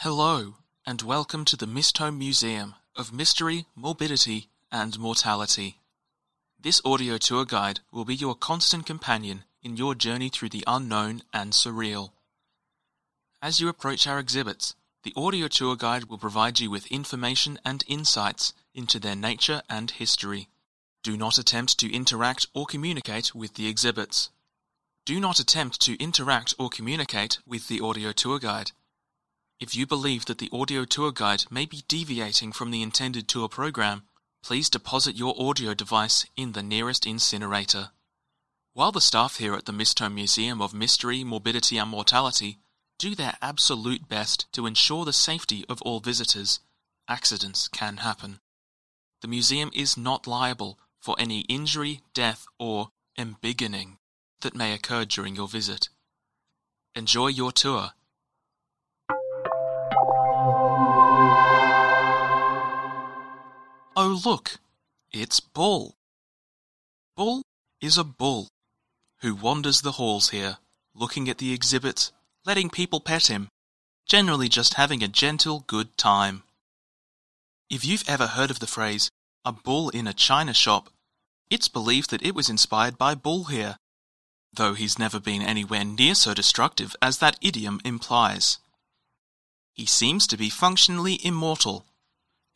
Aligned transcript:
Hello, 0.00 0.56
and 0.84 1.00
welcome 1.00 1.46
to 1.46 1.56
the 1.56 1.64
Mistholme 1.66 2.18
Museum 2.18 2.74
of 2.94 3.14
Mystery, 3.14 3.64
Morbidity, 3.74 4.50
and 4.70 4.98
Mortality. 4.98 5.78
This 6.60 6.82
audio 6.84 7.16
tour 7.16 7.46
guide 7.46 7.80
will 7.90 8.04
be 8.04 8.14
your 8.14 8.34
constant 8.34 8.84
companion 8.84 9.44
in 9.62 9.78
your 9.78 9.94
journey 9.94 10.28
through 10.28 10.50
the 10.50 10.64
unknown 10.66 11.22
and 11.32 11.54
surreal. 11.54 12.10
As 13.40 13.58
you 13.58 13.70
approach 13.70 14.06
our 14.06 14.18
exhibits, 14.18 14.74
the 15.02 15.14
audio 15.16 15.48
tour 15.48 15.76
guide 15.76 16.04
will 16.04 16.18
provide 16.18 16.60
you 16.60 16.70
with 16.70 16.86
information 16.88 17.58
and 17.64 17.82
insights 17.88 18.52
into 18.74 19.00
their 19.00 19.16
nature 19.16 19.62
and 19.70 19.92
history. 19.92 20.50
Do 21.02 21.16
not 21.16 21.38
attempt 21.38 21.78
to 21.78 21.90
interact 21.90 22.48
or 22.52 22.66
communicate 22.66 23.34
with 23.34 23.54
the 23.54 23.66
exhibits. 23.66 24.28
Do 25.06 25.18
not 25.20 25.40
attempt 25.40 25.80
to 25.80 25.98
interact 25.98 26.52
or 26.58 26.68
communicate 26.68 27.38
with 27.46 27.68
the 27.68 27.80
audio 27.80 28.12
tour 28.12 28.38
guide. 28.38 28.72
If 29.58 29.74
you 29.74 29.86
believe 29.86 30.26
that 30.26 30.38
the 30.38 30.50
audio 30.52 30.84
tour 30.84 31.12
guide 31.12 31.44
may 31.50 31.64
be 31.64 31.82
deviating 31.88 32.52
from 32.52 32.70
the 32.70 32.82
intended 32.82 33.26
tour 33.26 33.48
program, 33.48 34.02
please 34.42 34.68
deposit 34.68 35.16
your 35.16 35.34
audio 35.38 35.72
device 35.72 36.26
in 36.36 36.52
the 36.52 36.62
nearest 36.62 37.06
incinerator. 37.06 37.90
While 38.74 38.92
the 38.92 39.00
staff 39.00 39.38
here 39.38 39.54
at 39.54 39.64
the 39.64 39.72
Mistholme 39.72 40.14
Museum 40.14 40.60
of 40.60 40.74
Mystery, 40.74 41.24
Morbidity 41.24 41.78
and 41.78 41.90
Mortality 41.90 42.58
do 42.98 43.14
their 43.14 43.38
absolute 43.40 44.08
best 44.08 44.46
to 44.52 44.66
ensure 44.66 45.06
the 45.06 45.12
safety 45.14 45.64
of 45.70 45.80
all 45.82 46.00
visitors, 46.00 46.60
accidents 47.08 47.68
can 47.68 47.98
happen. 47.98 48.40
The 49.22 49.28
museum 49.28 49.70
is 49.72 49.96
not 49.96 50.26
liable 50.26 50.78
for 51.00 51.16
any 51.18 51.40
injury, 51.42 52.02
death, 52.12 52.46
or 52.58 52.90
embiggening 53.18 53.96
that 54.42 54.54
may 54.54 54.74
occur 54.74 55.06
during 55.06 55.34
your 55.34 55.48
visit. 55.48 55.88
Enjoy 56.94 57.28
your 57.28 57.52
tour. 57.52 57.92
Oh, 63.98 64.20
look, 64.26 64.58
it's 65.10 65.40
Bull. 65.40 65.94
Bull 67.16 67.40
is 67.80 67.96
a 67.96 68.04
bull 68.04 68.48
who 69.22 69.34
wanders 69.34 69.80
the 69.80 69.92
halls 69.92 70.28
here, 70.28 70.58
looking 70.94 71.30
at 71.30 71.38
the 71.38 71.54
exhibits, 71.54 72.12
letting 72.44 72.68
people 72.68 73.00
pet 73.00 73.28
him, 73.28 73.48
generally 74.04 74.50
just 74.50 74.74
having 74.74 75.02
a 75.02 75.08
gentle, 75.08 75.64
good 75.66 75.96
time. 75.96 76.42
If 77.70 77.86
you've 77.86 78.06
ever 78.06 78.26
heard 78.26 78.50
of 78.50 78.58
the 78.58 78.66
phrase, 78.66 79.08
a 79.46 79.52
bull 79.52 79.88
in 79.88 80.06
a 80.06 80.12
china 80.12 80.52
shop, 80.52 80.90
it's 81.48 81.68
believed 81.68 82.10
that 82.10 82.22
it 82.22 82.34
was 82.34 82.50
inspired 82.50 82.98
by 82.98 83.14
Bull 83.14 83.44
here, 83.44 83.78
though 84.52 84.74
he's 84.74 84.98
never 84.98 85.18
been 85.18 85.40
anywhere 85.40 85.86
near 85.86 86.14
so 86.14 86.34
destructive 86.34 86.94
as 87.00 87.16
that 87.18 87.38
idiom 87.40 87.80
implies. 87.82 88.58
He 89.72 89.86
seems 89.86 90.26
to 90.26 90.36
be 90.36 90.50
functionally 90.50 91.18
immortal, 91.24 91.86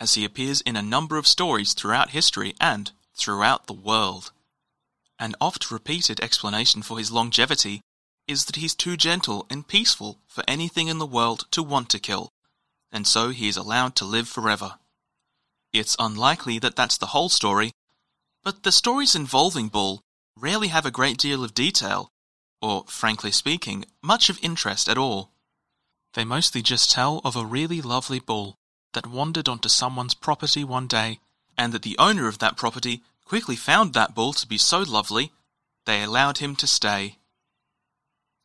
as 0.00 0.14
he 0.14 0.24
appears 0.24 0.62
in 0.62 0.76
a 0.76 0.82
number 0.82 1.18
of 1.18 1.26
stories 1.26 1.74
throughout 1.74 2.10
history 2.10 2.54
and 2.58 2.90
throughout 3.14 3.66
the 3.66 3.74
world. 3.74 4.32
An 5.18 5.34
oft 5.40 5.70
repeated 5.70 6.18
explanation 6.20 6.80
for 6.80 6.96
his 6.96 7.12
longevity 7.12 7.82
is 8.26 8.46
that 8.46 8.56
he's 8.56 8.74
too 8.74 8.96
gentle 8.96 9.46
and 9.50 9.68
peaceful 9.68 10.18
for 10.26 10.42
anything 10.48 10.88
in 10.88 10.98
the 10.98 11.06
world 11.06 11.44
to 11.50 11.62
want 11.62 11.90
to 11.90 11.98
kill, 11.98 12.30
and 12.90 13.06
so 13.06 13.28
he 13.28 13.48
is 13.48 13.58
allowed 13.58 13.94
to 13.96 14.04
live 14.06 14.28
forever. 14.28 14.76
It's 15.72 15.96
unlikely 15.98 16.58
that 16.60 16.76
that's 16.76 16.96
the 16.96 17.06
whole 17.06 17.28
story, 17.28 17.72
but 18.42 18.62
the 18.62 18.72
stories 18.72 19.14
involving 19.14 19.68
Bull 19.68 20.00
rarely 20.36 20.68
have 20.68 20.86
a 20.86 20.90
great 20.90 21.18
deal 21.18 21.44
of 21.44 21.52
detail, 21.52 22.08
or, 22.62 22.84
frankly 22.88 23.30
speaking, 23.30 23.84
much 24.02 24.30
of 24.30 24.42
interest 24.42 24.88
at 24.88 24.98
all. 24.98 25.30
They 26.14 26.24
mostly 26.24 26.62
just 26.62 26.90
tell 26.90 27.20
of 27.24 27.36
a 27.36 27.44
really 27.44 27.80
lovely 27.80 28.18
bull 28.18 28.56
that 28.92 29.06
wandered 29.06 29.48
onto 29.48 29.68
someone's 29.68 30.14
property 30.14 30.64
one 30.64 30.86
day, 30.86 31.20
and 31.56 31.72
that 31.72 31.82
the 31.82 31.98
owner 31.98 32.26
of 32.28 32.38
that 32.38 32.56
property 32.56 33.02
quickly 33.24 33.56
found 33.56 33.92
that 33.92 34.14
bull 34.14 34.32
to 34.32 34.46
be 34.46 34.58
so 34.58 34.80
lovely, 34.80 35.32
they 35.86 36.02
allowed 36.02 36.38
him 36.38 36.56
to 36.56 36.66
stay. 36.66 37.18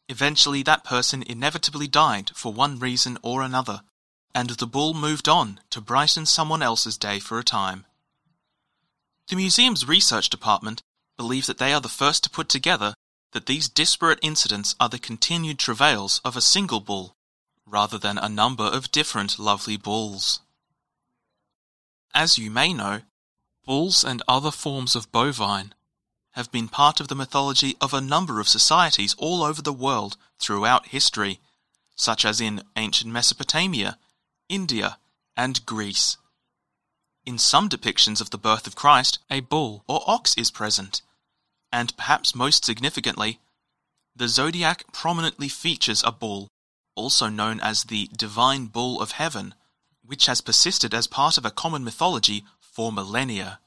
Eventually, 0.07 0.61
that 0.63 0.84
person 0.84 1.23
inevitably 1.23 1.88
died 1.88 2.31
for 2.35 2.53
one 2.53 2.78
reason 2.78 3.17
or 3.23 3.41
another, 3.41 3.81
and 4.35 4.51
the 4.51 4.67
bull 4.67 4.94
moved 4.94 5.28
on 5.28 5.59
to 5.72 5.81
brighten 5.81 6.25
someone 6.25 6.61
else's 6.61 6.97
day 6.97 7.19
for 7.19 7.39
a 7.39 7.44
time. 7.44 7.85
The 9.28 9.35
museum's 9.35 9.88
research 9.88 10.29
department 10.29 10.84
believe 11.17 11.47
that 11.47 11.57
they 11.57 11.73
are 11.73 11.81
the 11.81 11.89
first 11.89 12.23
to 12.23 12.29
put 12.29 12.50
together 12.50 12.94
that 13.31 13.47
these 13.47 13.67
disparate 13.67 14.19
incidents 14.22 14.75
are 14.79 14.89
the 14.89 15.00
continued 15.00 15.57
travails 15.57 16.22
of 16.23 16.38
a 16.38 16.41
single 16.41 16.79
bull, 16.79 17.14
rather 17.65 17.97
than 17.97 18.17
a 18.17 18.29
number 18.29 18.63
of 18.63 18.91
different 18.91 19.39
lovely 19.39 19.77
bulls. 19.77 20.39
As 22.13 22.37
you 22.37 22.49
may 22.49 22.73
know, 22.73 23.01
bulls 23.65 24.03
and 24.03 24.21
other 24.27 24.51
forms 24.51 24.95
of 24.95 25.11
bovine 25.11 25.73
have 26.31 26.51
been 26.51 26.67
part 26.67 26.99
of 26.99 27.07
the 27.07 27.15
mythology 27.15 27.75
of 27.79 27.93
a 27.93 28.01
number 28.01 28.39
of 28.39 28.47
societies 28.47 29.15
all 29.17 29.41
over 29.41 29.61
the 29.61 29.73
world 29.73 30.17
throughout 30.37 30.87
history, 30.87 31.39
such 31.95 32.25
as 32.25 32.41
in 32.41 32.61
ancient 32.75 33.11
Mesopotamia, 33.11 33.97
India, 34.49 34.97
and 35.35 35.65
Greece. 35.65 36.17
In 37.25 37.37
some 37.37 37.69
depictions 37.69 38.21
of 38.21 38.29
the 38.29 38.37
birth 38.37 38.67
of 38.67 38.75
Christ, 38.75 39.19
a 39.31 39.39
bull 39.39 39.83
or 39.87 40.03
ox 40.05 40.35
is 40.37 40.51
present, 40.51 41.01
and 41.71 41.95
perhaps 41.97 42.35
most 42.35 42.63
significantly, 42.63 43.39
the 44.15 44.27
zodiac 44.27 44.83
prominently 44.93 45.49
features 45.49 46.03
a 46.05 46.11
bull, 46.11 46.49
also 46.95 47.28
known 47.28 47.59
as 47.59 47.85
the 47.85 48.09
divine 48.16 48.66
bull 48.67 49.01
of 49.01 49.11
heaven, 49.11 49.53
which 50.03 50.25
has 50.25 50.41
persisted 50.41 50.94
as 50.94 51.07
part 51.07 51.38
of 51.38 51.45
a 51.45 51.51
common 51.51 51.83
mythology 51.83 52.44
for 52.59 52.91
millennia. 52.91 53.59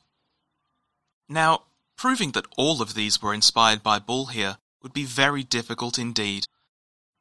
Now, 1.28 1.65
Proving 1.99 2.31
that 2.31 2.47
all 2.56 2.81
of 2.81 2.94
these 2.94 3.21
were 3.21 3.34
inspired 3.34 3.83
by 3.83 3.99
Bull 3.99 4.27
here 4.27 4.59
would 4.83 4.93
be 4.93 5.03
very 5.03 5.43
difficult 5.43 5.99
indeed, 5.99 6.47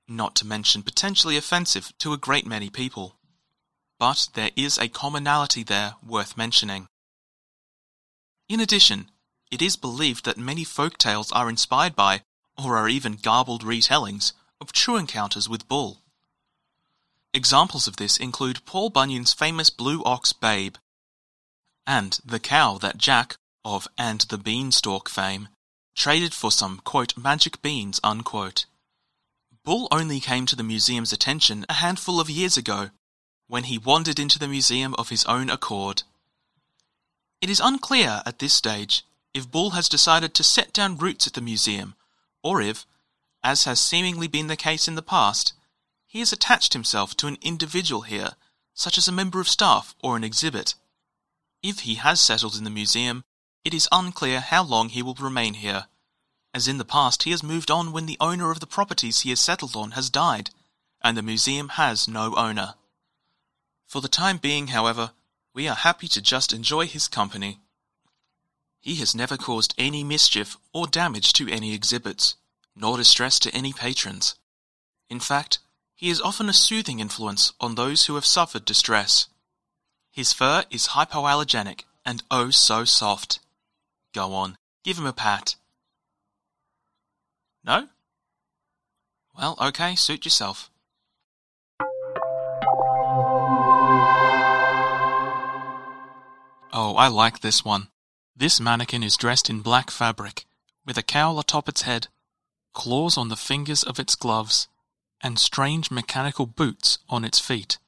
not 0.07 0.35
to 0.35 0.45
mention 0.45 0.83
potentially 0.83 1.35
offensive 1.35 1.91
to 1.97 2.13
a 2.13 2.17
great 2.17 2.45
many 2.45 2.69
people. 2.69 3.15
But 3.97 4.29
there 4.35 4.51
is 4.55 4.77
a 4.77 4.87
commonality 4.87 5.63
there 5.63 5.95
worth 6.05 6.37
mentioning. 6.37 6.87
In 8.47 8.59
addition, 8.59 9.09
it 9.49 9.63
is 9.63 9.75
believed 9.75 10.25
that 10.25 10.37
many 10.37 10.63
folk 10.63 10.99
tales 10.99 11.31
are 11.31 11.49
inspired 11.49 11.95
by, 11.95 12.21
or 12.55 12.77
are 12.77 12.87
even 12.87 13.15
garbled 13.15 13.63
retellings, 13.63 14.33
of 14.59 14.71
true 14.71 14.97
encounters 14.97 15.47
with 15.47 15.67
Bull. 15.67 16.01
Examples 17.33 17.87
of 17.87 17.97
this 17.97 18.17
include 18.17 18.65
Paul 18.65 18.89
Bunyan's 18.89 19.33
famous 19.33 19.69
blue 19.69 20.03
ox 20.03 20.33
Babe, 20.33 20.75
and 21.85 22.19
the 22.25 22.39
cow 22.39 22.77
that 22.79 22.97
Jack, 22.97 23.37
of 23.63 23.87
And 23.97 24.21
the 24.21 24.37
Beanstalk 24.37 25.09
fame, 25.09 25.49
traded 25.95 26.33
for 26.33 26.51
some, 26.51 26.79
quote, 26.79 27.17
magic 27.17 27.61
beans, 27.61 27.99
unquote. 28.03 28.65
Bull 29.63 29.87
only 29.91 30.19
came 30.19 30.45
to 30.45 30.55
the 30.55 30.63
museum's 30.63 31.11
attention 31.11 31.65
a 31.67 31.73
handful 31.73 32.19
of 32.19 32.29
years 32.29 32.55
ago, 32.55 32.91
when 33.47 33.65
he 33.65 33.77
wandered 33.77 34.19
into 34.19 34.39
the 34.39 34.47
museum 34.47 34.93
of 34.95 35.09
his 35.09 35.25
own 35.25 35.49
accord. 35.49 36.03
It 37.41 37.49
is 37.49 37.59
unclear 37.59 38.21
at 38.25 38.39
this 38.39 38.53
stage 38.53 39.03
if 39.33 39.51
Bull 39.51 39.71
has 39.71 39.89
decided 39.89 40.33
to 40.33 40.43
set 40.43 40.73
down 40.73 40.97
roots 40.97 41.27
at 41.27 41.33
the 41.33 41.41
museum, 41.41 41.95
or 42.43 42.61
if, 42.61 42.85
as 43.43 43.63
has 43.63 43.79
seemingly 43.79 44.27
been 44.27 44.47
the 44.47 44.55
case 44.55 44.87
in 44.87 44.95
the 44.95 45.01
past, 45.01 45.53
he 46.05 46.19
has 46.19 46.31
attached 46.31 46.73
himself 46.73 47.15
to 47.17 47.27
an 47.27 47.37
individual 47.41 48.01
here, 48.01 48.35
such 48.73 48.97
as 48.97 49.07
a 49.07 49.11
member 49.11 49.39
of 49.39 49.49
staff 49.49 49.95
or 50.01 50.15
an 50.15 50.23
exhibit. 50.23 50.75
If 51.61 51.81
he 51.81 51.95
has 51.95 52.21
settled 52.21 52.55
in 52.55 52.63
the 52.63 52.69
museum, 52.69 53.23
it 53.63 53.73
is 53.73 53.89
unclear 53.91 54.39
how 54.39 54.63
long 54.63 54.89
he 54.89 55.01
will 55.01 55.15
remain 55.15 55.55
here. 55.55 55.87
As 56.53 56.67
in 56.67 56.77
the 56.77 56.85
past, 56.85 57.23
he 57.23 57.31
has 57.31 57.43
moved 57.43 57.69
on 57.69 57.91
when 57.91 58.05
the 58.05 58.17
owner 58.19 58.51
of 58.51 58.59
the 58.59 58.67
properties 58.67 59.21
he 59.21 59.29
has 59.29 59.39
settled 59.39 59.75
on 59.75 59.91
has 59.91 60.09
died, 60.09 60.51
and 61.01 61.17
the 61.17 61.21
museum 61.21 61.69
has 61.69 62.07
no 62.07 62.35
owner. 62.35 62.75
For 63.85 64.01
the 64.01 64.07
time 64.07 64.37
being, 64.37 64.67
however, 64.67 65.11
we 65.53 65.67
are 65.67 65.75
happy 65.75 66.07
to 66.09 66.21
just 66.21 66.53
enjoy 66.53 66.87
his 66.87 67.07
company. 67.07 67.59
He 68.79 68.95
has 68.95 69.15
never 69.15 69.37
caused 69.37 69.73
any 69.77 70.03
mischief 70.03 70.57
or 70.73 70.87
damage 70.87 71.33
to 71.33 71.49
any 71.49 71.73
exhibits, 71.73 72.35
nor 72.77 72.97
distress 72.97 73.39
to 73.39 73.53
any 73.53 73.73
patrons. 73.73 74.35
In 75.09 75.19
fact, 75.19 75.59
he 75.95 76.09
is 76.09 76.21
often 76.21 76.47
a 76.47 76.53
soothing 76.53 76.99
influence 76.99 77.51
on 77.59 77.75
those 77.75 78.05
who 78.05 78.15
have 78.15 78.25
suffered 78.25 78.65
distress. 78.65 79.27
His 80.11 80.31
fur 80.31 80.63
is 80.69 80.89
hypoallergenic 80.89 81.81
and 82.05 82.23
oh 82.29 82.51
so 82.51 82.85
soft. 82.85 83.39
Go 84.13 84.33
on, 84.33 84.57
give 84.83 84.97
him 84.97 85.05
a 85.05 85.13
pat. 85.13 85.55
No? 87.63 87.87
Well, 89.37 89.57
okay, 89.61 89.95
suit 89.95 90.25
yourself. 90.25 90.69
Oh, 96.73 96.95
I 96.95 97.07
like 97.07 97.39
this 97.39 97.65
one. 97.65 97.87
This 98.35 98.59
mannequin 98.59 99.03
is 99.03 99.17
dressed 99.17 99.49
in 99.49 99.61
black 99.61 99.89
fabric, 99.89 100.45
with 100.85 100.97
a 100.97 101.03
cowl 101.03 101.39
atop 101.39 101.67
its 101.67 101.81
head, 101.81 102.07
claws 102.77 103.17
on 103.17 103.29
the 103.29 103.35
fingers 103.35 103.81
of 103.81 103.99
its 103.99 104.13
gloves, 104.13 104.67
and 105.19 105.39
strange 105.39 105.89
mechanical 105.89 106.45
boots 106.45 106.99
on 107.09 107.25
its 107.25 107.39
feet. 107.39 107.79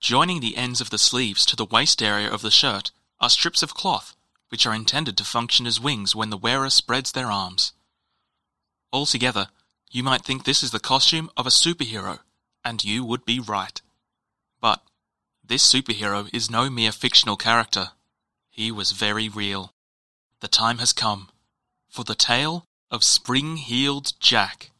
Joining 0.00 0.40
the 0.40 0.56
ends 0.56 0.80
of 0.80 0.90
the 0.90 0.98
sleeves 0.98 1.46
to 1.46 1.54
the 1.54 1.64
waist 1.64 2.02
area 2.02 2.28
of 2.28 2.42
the 2.42 2.50
shirt 2.50 2.90
are 3.20 3.30
strips 3.30 3.62
of 3.62 3.74
cloth, 3.74 4.16
which 4.48 4.66
are 4.66 4.74
intended 4.74 5.16
to 5.16 5.24
function 5.24 5.68
as 5.68 5.78
wings 5.80 6.16
when 6.16 6.30
the 6.30 6.36
wearer 6.36 6.68
spreads 6.68 7.12
their 7.12 7.30
arms. 7.30 7.74
Altogether, 8.92 9.50
you 9.88 10.02
might 10.02 10.24
think 10.24 10.42
this 10.42 10.64
is 10.64 10.72
the 10.72 10.80
costume 10.80 11.30
of 11.36 11.46
a 11.46 11.50
superhero, 11.50 12.18
and 12.64 12.82
you 12.82 13.04
would 13.04 13.24
be 13.24 13.38
right. 13.38 13.80
But 14.60 14.82
this 15.44 15.64
superhero 15.64 16.28
is 16.34 16.50
no 16.50 16.68
mere 16.68 16.90
fictional 16.90 17.36
character. 17.36 17.90
He 18.50 18.72
was 18.72 18.90
very 18.90 19.28
real. 19.28 19.72
The 20.40 20.48
time 20.48 20.78
has 20.78 20.92
come 20.92 21.28
for 21.88 22.02
the 22.02 22.16
tale 22.16 22.67
of 22.90 23.04
Spring 23.04 23.56
Heeled 23.56 24.14
Jack, 24.18 24.70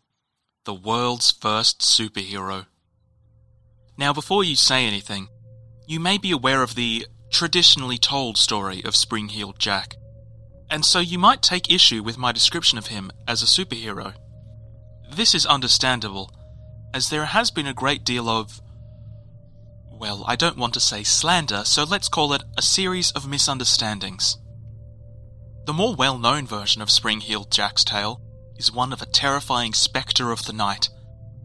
the 0.65 0.73
world's 0.73 1.31
first 1.31 1.81
superhero. 1.81 2.67
Now, 3.99 4.15
before 4.15 4.43
you 4.43 4.57
say 4.57 4.87
anything, 4.87 5.29
you 5.87 6.01
may 6.01 6.17
be 6.17 6.31
aware 6.31 6.63
of 6.63 6.75
the 6.75 7.07
traditionally 7.31 7.99
told 7.99 8.39
story 8.39 8.83
of 8.83 8.97
Spring 8.97 9.29
Heeled 9.29 9.59
Jack, 9.59 9.97
and 10.71 10.85
so 10.85 11.01
you 11.01 11.19
might 11.19 11.43
take 11.43 11.71
issue 11.71 12.03
with 12.03 12.17
my 12.17 12.33
description 12.33 12.79
of 12.79 12.87
him 12.87 13.11
as 13.27 13.43
a 13.43 13.47
superhero. 13.47 14.15
This 15.15 15.35
is 15.35 15.45
understandable, 15.45 16.33
as 16.95 17.11
there 17.11 17.27
has 17.27 17.51
been 17.51 17.67
a 17.67 17.75
great 17.75 18.05
deal 18.05 18.29
of 18.29 18.63
well, 19.91 20.25
I 20.29 20.37
don't 20.37 20.57
want 20.57 20.75
to 20.75 20.81
say 20.81 21.03
slander, 21.03 21.65
so 21.65 21.83
let's 21.83 22.09
call 22.09 22.33
it 22.33 22.45
a 22.57 22.63
series 22.63 23.11
of 23.13 23.29
misunderstandings. 23.29 24.39
The 25.69 25.75
more 25.75 25.95
well 25.95 26.17
known 26.17 26.47
version 26.47 26.81
of 26.81 26.91
Spring 26.91 27.21
Heeled 27.21 27.53
Jack's 27.53 27.85
tale 27.85 28.23
is 28.57 28.73
one 28.73 28.91
of 28.91 29.03
a 29.03 29.13
terrifying 29.13 29.75
spectre 29.75 30.31
of 30.31 30.47
the 30.47 30.55
night, 30.55 30.89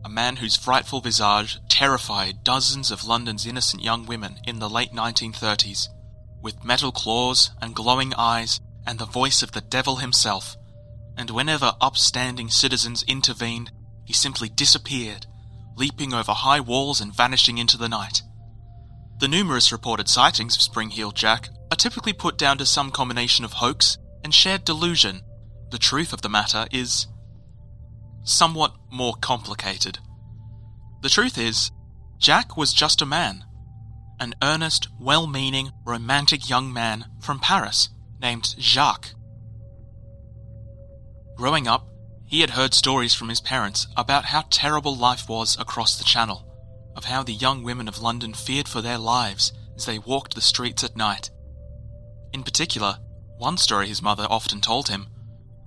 a 0.05 0.07
man 0.07 0.37
whose 0.37 0.55
frightful 0.55 1.01
visage 1.01 1.59
terrified 1.67 2.41
dozens 2.41 2.89
of 2.89 3.03
London's 3.03 3.45
innocent 3.45 3.83
young 3.83 4.05
women 4.05 4.39
in 4.47 4.59
the 4.59 4.69
late 4.69 4.93
1930s. 4.93 5.89
With 6.41 6.63
metal 6.63 6.93
claws 6.93 7.51
and 7.61 7.75
glowing 7.75 8.13
eyes 8.17 8.61
and 8.87 8.97
the 8.97 9.05
voice 9.05 9.43
of 9.43 9.51
the 9.51 9.59
devil 9.59 9.97
himself, 9.97 10.55
and 11.17 11.29
whenever 11.29 11.75
upstanding 11.81 12.47
citizens 12.47 13.03
intervened, 13.03 13.73
he 14.05 14.13
simply 14.13 14.47
disappeared, 14.47 15.25
leaping 15.75 16.13
over 16.13 16.31
high 16.31 16.61
walls 16.61 17.01
and 17.01 17.13
vanishing 17.13 17.57
into 17.57 17.77
the 17.77 17.89
night. 17.89 18.21
The 19.19 19.27
numerous 19.27 19.73
reported 19.73 20.07
sightings 20.07 20.55
of 20.55 20.61
Spring 20.61 20.91
Heeled 20.91 21.17
Jack 21.17 21.49
are 21.69 21.75
typically 21.75 22.13
put 22.13 22.37
down 22.37 22.57
to 22.59 22.65
some 22.65 22.89
combination 22.89 23.43
of 23.43 23.51
hoax 23.51 23.97
and 24.23 24.33
shared 24.33 24.65
delusion. 24.65 25.21
The 25.71 25.77
truth 25.77 26.13
of 26.13 26.21
the 26.21 26.29
matter 26.29 26.67
is 26.71 27.07
somewhat 28.23 28.75
more 28.91 29.15
complicated. 29.15 29.99
The 31.01 31.09
truth 31.09 31.37
is, 31.37 31.71
Jack 32.17 32.55
was 32.55 32.73
just 32.73 33.01
a 33.01 33.05
man. 33.05 33.43
An 34.19 34.33
earnest, 34.41 34.87
well 34.99 35.27
meaning, 35.27 35.71
romantic 35.85 36.49
young 36.49 36.71
man 36.71 37.05
from 37.19 37.39
Paris 37.39 37.89
named 38.21 38.55
Jacques. 38.57 39.09
Growing 41.35 41.67
up, 41.67 41.87
he 42.25 42.41
had 42.41 42.51
heard 42.51 42.73
stories 42.73 43.13
from 43.13 43.29
his 43.29 43.41
parents 43.41 43.87
about 43.97 44.25
how 44.25 44.45
terrible 44.49 44.95
life 44.95 45.27
was 45.27 45.57
across 45.59 45.97
the 45.97 46.03
Channel 46.03 46.49
of 46.95 47.05
how 47.05 47.23
the 47.23 47.33
young 47.33 47.63
women 47.63 47.87
of 47.87 48.01
London 48.01 48.33
feared 48.33 48.67
for 48.67 48.81
their 48.81 48.97
lives 48.97 49.51
as 49.75 49.85
they 49.85 49.99
walked 49.99 50.35
the 50.35 50.41
streets 50.41 50.83
at 50.83 50.95
night. 50.95 51.29
In 52.31 52.43
particular, 52.43 52.97
one 53.43 53.57
story 53.57 53.89
his 53.89 54.01
mother 54.01 54.25
often 54.29 54.61
told 54.61 54.87
him 54.87 55.05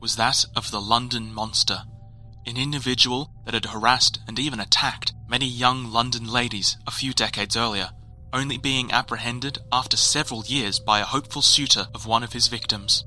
was 0.00 0.16
that 0.16 0.46
of 0.56 0.70
the 0.70 0.80
London 0.80 1.30
Monster, 1.30 1.82
an 2.46 2.56
individual 2.56 3.30
that 3.44 3.52
had 3.52 3.66
harassed 3.66 4.18
and 4.26 4.38
even 4.38 4.60
attacked 4.60 5.12
many 5.28 5.44
young 5.44 5.92
London 5.92 6.26
ladies 6.26 6.78
a 6.86 6.90
few 6.90 7.12
decades 7.12 7.54
earlier, 7.54 7.90
only 8.32 8.56
being 8.56 8.90
apprehended 8.92 9.58
after 9.70 9.94
several 9.94 10.42
years 10.46 10.80
by 10.80 11.00
a 11.00 11.04
hopeful 11.04 11.42
suitor 11.42 11.86
of 11.94 12.06
one 12.06 12.22
of 12.22 12.32
his 12.32 12.46
victims. 12.46 13.04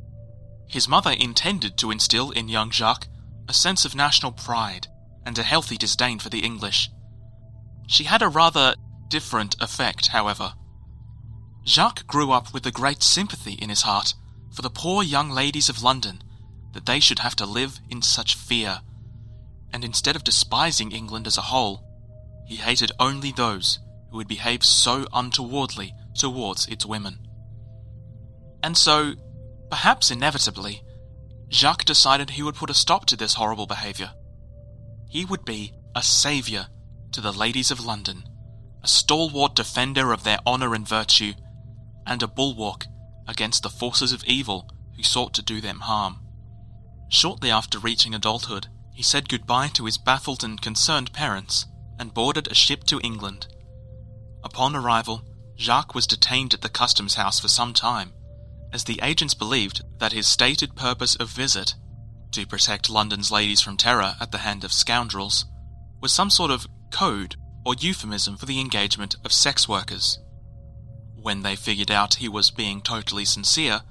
His 0.67 0.87
mother 0.87 1.15
intended 1.19 1.75
to 1.79 1.89
instill 1.89 2.29
in 2.29 2.47
young 2.47 2.69
Jacques 2.69 3.07
a 3.47 3.53
sense 3.55 3.85
of 3.85 3.95
national 3.95 4.33
pride 4.33 4.85
and 5.25 5.35
a 5.39 5.49
healthy 5.51 5.77
disdain 5.77 6.19
for 6.19 6.29
the 6.29 6.45
English, 6.45 6.91
she 7.87 8.03
had 8.03 8.21
a 8.21 8.29
rather 8.29 8.75
different 9.07 9.55
effect, 9.59 10.09
however. 10.09 10.53
Jacques 11.65 12.05
grew 12.05 12.31
up 12.31 12.53
with 12.53 12.67
a 12.67 12.71
great 12.71 13.01
sympathy 13.01 13.53
in 13.53 13.69
his 13.69 13.81
heart 13.81 14.13
for 14.51 14.61
the 14.61 14.69
poor 14.69 15.03
young 15.03 15.29
ladies 15.29 15.69
of 15.69 15.83
London, 15.83 16.21
that 16.73 16.85
they 16.85 16.99
should 16.99 17.19
have 17.19 17.35
to 17.37 17.45
live 17.45 17.79
in 17.89 18.01
such 18.01 18.35
fear. 18.35 18.81
And 19.71 19.83
instead 19.83 20.15
of 20.15 20.23
despising 20.23 20.91
England 20.91 21.27
as 21.27 21.37
a 21.37 21.41
whole, 21.41 21.83
he 22.47 22.55
hated 22.55 22.91
only 22.99 23.31
those 23.31 23.79
who 24.09 24.17
would 24.17 24.27
behave 24.27 24.63
so 24.63 25.05
untowardly 25.13 25.93
towards 26.15 26.67
its 26.67 26.85
women. 26.85 27.19
And 28.63 28.75
so, 28.77 29.13
perhaps 29.69 30.11
inevitably, 30.11 30.83
Jacques 31.51 31.85
decided 31.85 32.31
he 32.31 32.43
would 32.43 32.55
put 32.55 32.69
a 32.69 32.75
stop 32.75 33.05
to 33.07 33.15
this 33.15 33.35
horrible 33.35 33.67
behaviour. 33.67 34.11
He 35.09 35.25
would 35.25 35.45
be 35.45 35.73
a 35.95 36.03
saviour 36.03 36.67
to 37.11 37.21
the 37.21 37.31
ladies 37.31 37.71
of 37.71 37.85
London, 37.85 38.23
a 38.83 38.87
stalwart 38.87 39.55
defender 39.55 40.11
of 40.11 40.23
their 40.23 40.39
honour 40.45 40.75
and 40.75 40.87
virtue, 40.87 41.33
and 42.05 42.21
a 42.21 42.27
bulwark 42.27 42.85
against 43.29 43.63
the 43.63 43.69
forces 43.69 44.11
of 44.11 44.23
evil 44.25 44.67
who 44.97 45.03
sought 45.03 45.33
to 45.35 45.41
do 45.41 45.61
them 45.61 45.81
harm. 45.81 46.19
Shortly 47.09 47.51
after 47.51 47.79
reaching 47.79 48.13
adulthood, 48.13 48.67
he 48.93 49.03
said 49.03 49.29
goodbye 49.29 49.69
to 49.69 49.85
his 49.85 49.97
baffled 49.97 50.43
and 50.43 50.61
concerned 50.61 51.13
parents 51.13 51.65
and 51.99 52.13
boarded 52.13 52.47
a 52.47 52.55
ship 52.55 52.83
to 52.85 52.99
England. 53.01 53.47
Upon 54.43 54.75
arrival, 54.75 55.23
Jacques 55.57 55.93
was 55.93 56.07
detained 56.07 56.53
at 56.53 56.61
the 56.61 56.69
customs 56.69 57.15
house 57.15 57.39
for 57.39 57.47
some 57.47 57.73
time, 57.73 58.13
as 58.73 58.83
the 58.83 58.99
agents 59.03 59.33
believed 59.33 59.83
that 59.99 60.13
his 60.13 60.27
stated 60.27 60.75
purpose 60.75 61.15
of 61.15 61.29
visit, 61.29 61.75
to 62.31 62.47
protect 62.47 62.89
London's 62.89 63.31
ladies 63.31 63.61
from 63.61 63.77
terror 63.77 64.15
at 64.19 64.31
the 64.31 64.39
hand 64.39 64.63
of 64.63 64.73
scoundrels, 64.73 65.45
was 66.01 66.11
some 66.11 66.29
sort 66.29 66.51
of 66.51 66.67
code 66.91 67.35
or 67.65 67.75
euphemism 67.75 68.37
for 68.37 68.45
the 68.45 68.59
engagement 68.59 69.15
of 69.23 69.33
sex 69.33 69.67
workers. 69.67 70.19
When 71.21 71.41
they 71.41 71.55
figured 71.55 71.91
out 71.91 72.15
he 72.15 72.29
was 72.29 72.49
being 72.49 72.81
totally 72.81 73.25
sincere, 73.25 73.81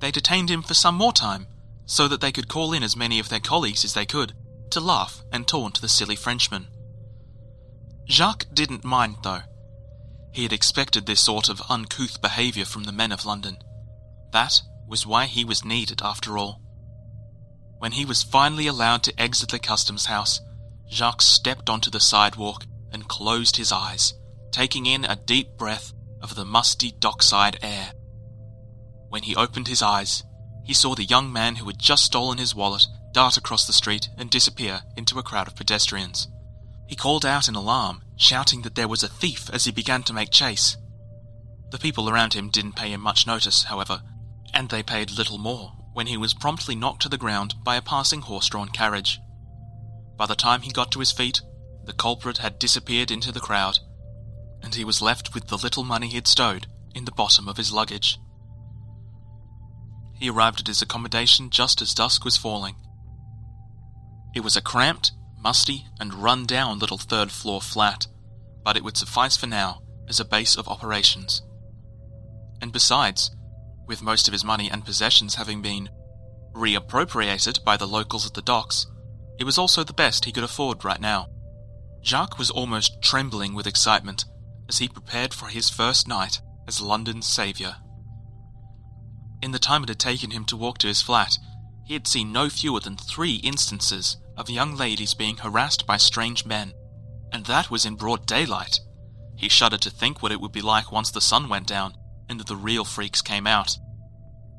they 0.00 0.10
detained 0.10 0.50
him 0.50 0.62
for 0.62 0.74
some 0.74 0.94
more 0.94 1.12
time 1.12 1.46
so 1.86 2.08
that 2.08 2.20
they 2.20 2.32
could 2.32 2.48
call 2.48 2.72
in 2.72 2.82
as 2.82 2.96
many 2.96 3.18
of 3.18 3.30
their 3.30 3.40
colleagues 3.40 3.84
as 3.84 3.94
they 3.94 4.04
could 4.04 4.34
to 4.70 4.80
laugh 4.80 5.22
and 5.32 5.46
taunt 5.46 5.80
the 5.80 5.88
silly 5.88 6.16
Frenchman. 6.16 6.68
Jacques 8.08 8.46
didn't 8.52 8.84
mind, 8.84 9.16
though. 9.22 9.42
He 10.32 10.42
had 10.42 10.52
expected 10.52 11.06
this 11.06 11.20
sort 11.20 11.48
of 11.48 11.62
uncouth 11.70 12.20
behaviour 12.20 12.64
from 12.64 12.84
the 12.84 12.92
men 12.92 13.12
of 13.12 13.24
London. 13.24 13.58
That 14.32 14.60
was 14.86 15.06
why 15.06 15.26
he 15.26 15.44
was 15.44 15.64
needed, 15.64 16.02
after 16.02 16.36
all. 16.36 16.60
When 17.78 17.92
he 17.92 18.04
was 18.04 18.22
finally 18.22 18.66
allowed 18.66 19.02
to 19.04 19.20
exit 19.20 19.50
the 19.50 19.58
customs 19.58 20.06
house, 20.06 20.40
Jacques 20.90 21.22
stepped 21.22 21.70
onto 21.70 21.90
the 21.90 22.00
sidewalk 22.00 22.66
and 22.92 23.08
closed 23.08 23.56
his 23.56 23.72
eyes, 23.72 24.12
taking 24.50 24.86
in 24.86 25.04
a 25.04 25.16
deep 25.16 25.56
breath 25.56 25.92
of 26.24 26.34
the 26.34 26.44
musty 26.44 26.90
dockside 26.90 27.58
air. 27.62 27.92
When 29.10 29.24
he 29.24 29.36
opened 29.36 29.68
his 29.68 29.82
eyes, 29.82 30.24
he 30.64 30.72
saw 30.72 30.94
the 30.94 31.04
young 31.04 31.30
man 31.30 31.56
who 31.56 31.66
had 31.66 31.78
just 31.78 32.04
stolen 32.04 32.38
his 32.38 32.54
wallet 32.54 32.86
dart 33.12 33.36
across 33.36 33.66
the 33.66 33.74
street 33.74 34.08
and 34.16 34.30
disappear 34.30 34.80
into 34.96 35.18
a 35.18 35.22
crowd 35.22 35.46
of 35.46 35.54
pedestrians. 35.54 36.26
He 36.88 36.96
called 36.96 37.26
out 37.26 37.46
in 37.46 37.54
alarm, 37.54 38.02
shouting 38.16 38.62
that 38.62 38.74
there 38.74 38.88
was 38.88 39.02
a 39.02 39.08
thief 39.08 39.50
as 39.52 39.66
he 39.66 39.70
began 39.70 40.02
to 40.04 40.14
make 40.14 40.30
chase. 40.30 40.78
The 41.70 41.78
people 41.78 42.08
around 42.08 42.32
him 42.32 42.48
didn't 42.48 42.76
pay 42.76 42.90
him 42.90 43.02
much 43.02 43.26
notice, 43.26 43.64
however, 43.64 44.00
and 44.54 44.70
they 44.70 44.82
paid 44.82 45.10
little 45.10 45.38
more 45.38 45.72
when 45.92 46.06
he 46.06 46.16
was 46.16 46.32
promptly 46.32 46.74
knocked 46.74 47.02
to 47.02 47.08
the 47.10 47.18
ground 47.18 47.54
by 47.62 47.76
a 47.76 47.82
passing 47.82 48.22
horse 48.22 48.48
drawn 48.48 48.70
carriage. 48.70 49.20
By 50.16 50.26
the 50.26 50.34
time 50.34 50.62
he 50.62 50.72
got 50.72 50.90
to 50.92 51.00
his 51.00 51.12
feet, 51.12 51.42
the 51.84 51.92
culprit 51.92 52.38
had 52.38 52.58
disappeared 52.58 53.10
into 53.10 53.30
the 53.30 53.40
crowd, 53.40 53.78
and 54.64 54.74
he 54.74 54.84
was 54.84 55.02
left 55.02 55.34
with 55.34 55.48
the 55.48 55.58
little 55.58 55.84
money 55.84 56.08
he'd 56.08 56.26
stowed 56.26 56.66
in 56.94 57.04
the 57.04 57.12
bottom 57.12 57.48
of 57.48 57.58
his 57.58 57.72
luggage. 57.72 58.18
he 60.18 60.30
arrived 60.30 60.60
at 60.60 60.68
his 60.68 60.80
accommodation 60.80 61.50
just 61.50 61.82
as 61.82 61.92
dusk 61.92 62.24
was 62.24 62.36
falling. 62.36 62.76
It 64.34 64.40
was 64.40 64.56
a 64.56 64.62
cramped, 64.62 65.12
musty, 65.38 65.86
and 66.00 66.14
run 66.14 66.46
down 66.46 66.78
little 66.78 66.98
third 66.98 67.30
floor 67.30 67.60
flat, 67.60 68.06
but 68.64 68.76
it 68.76 68.82
would 68.82 68.96
suffice 68.96 69.36
for 69.36 69.46
now 69.46 69.82
as 70.08 70.18
a 70.18 70.24
base 70.24 70.56
of 70.56 70.68
operations. 70.68 71.42
And 72.62 72.72
besides, 72.72 73.30
with 73.86 74.02
most 74.02 74.26
of 74.28 74.32
his 74.32 74.44
money 74.44 74.70
and 74.70 74.84
possessions 74.84 75.34
having 75.34 75.60
been 75.60 75.90
reappropriated 76.54 77.62
by 77.64 77.76
the 77.76 77.86
locals 77.86 78.26
at 78.26 78.34
the 78.34 78.40
docks, 78.40 78.86
it 79.38 79.44
was 79.44 79.58
also 79.58 79.84
the 79.84 79.92
best 79.92 80.24
he 80.24 80.32
could 80.32 80.44
afford 80.44 80.84
right 80.84 81.00
now. 81.00 81.28
Jacques 82.02 82.38
was 82.38 82.50
almost 82.50 83.02
trembling 83.02 83.54
with 83.54 83.66
excitement 83.66 84.24
as 84.74 84.78
he 84.78 84.88
prepared 84.88 85.32
for 85.32 85.46
his 85.46 85.70
first 85.70 86.08
night 86.08 86.40
as 86.66 86.80
London's 86.80 87.28
saviour. 87.28 87.76
In 89.40 89.52
the 89.52 89.60
time 89.60 89.84
it 89.84 89.88
had 89.88 90.00
taken 90.00 90.32
him 90.32 90.44
to 90.46 90.56
walk 90.56 90.78
to 90.78 90.88
his 90.88 91.00
flat, 91.00 91.38
he 91.84 91.94
had 91.94 92.08
seen 92.08 92.32
no 92.32 92.48
fewer 92.48 92.80
than 92.80 92.96
three 92.96 93.36
instances 93.36 94.16
of 94.36 94.50
young 94.50 94.74
ladies 94.74 95.14
being 95.14 95.36
harassed 95.36 95.86
by 95.86 95.96
strange 95.96 96.44
men, 96.44 96.72
and 97.30 97.46
that 97.46 97.70
was 97.70 97.86
in 97.86 97.94
broad 97.94 98.26
daylight. 98.26 98.80
He 99.36 99.48
shuddered 99.48 99.80
to 99.82 99.90
think 99.90 100.20
what 100.20 100.32
it 100.32 100.40
would 100.40 100.50
be 100.50 100.60
like 100.60 100.90
once 100.90 101.12
the 101.12 101.20
sun 101.20 101.48
went 101.48 101.68
down 101.68 101.94
and 102.28 102.40
the 102.40 102.56
real 102.56 102.84
freaks 102.84 103.22
came 103.22 103.46
out. 103.46 103.78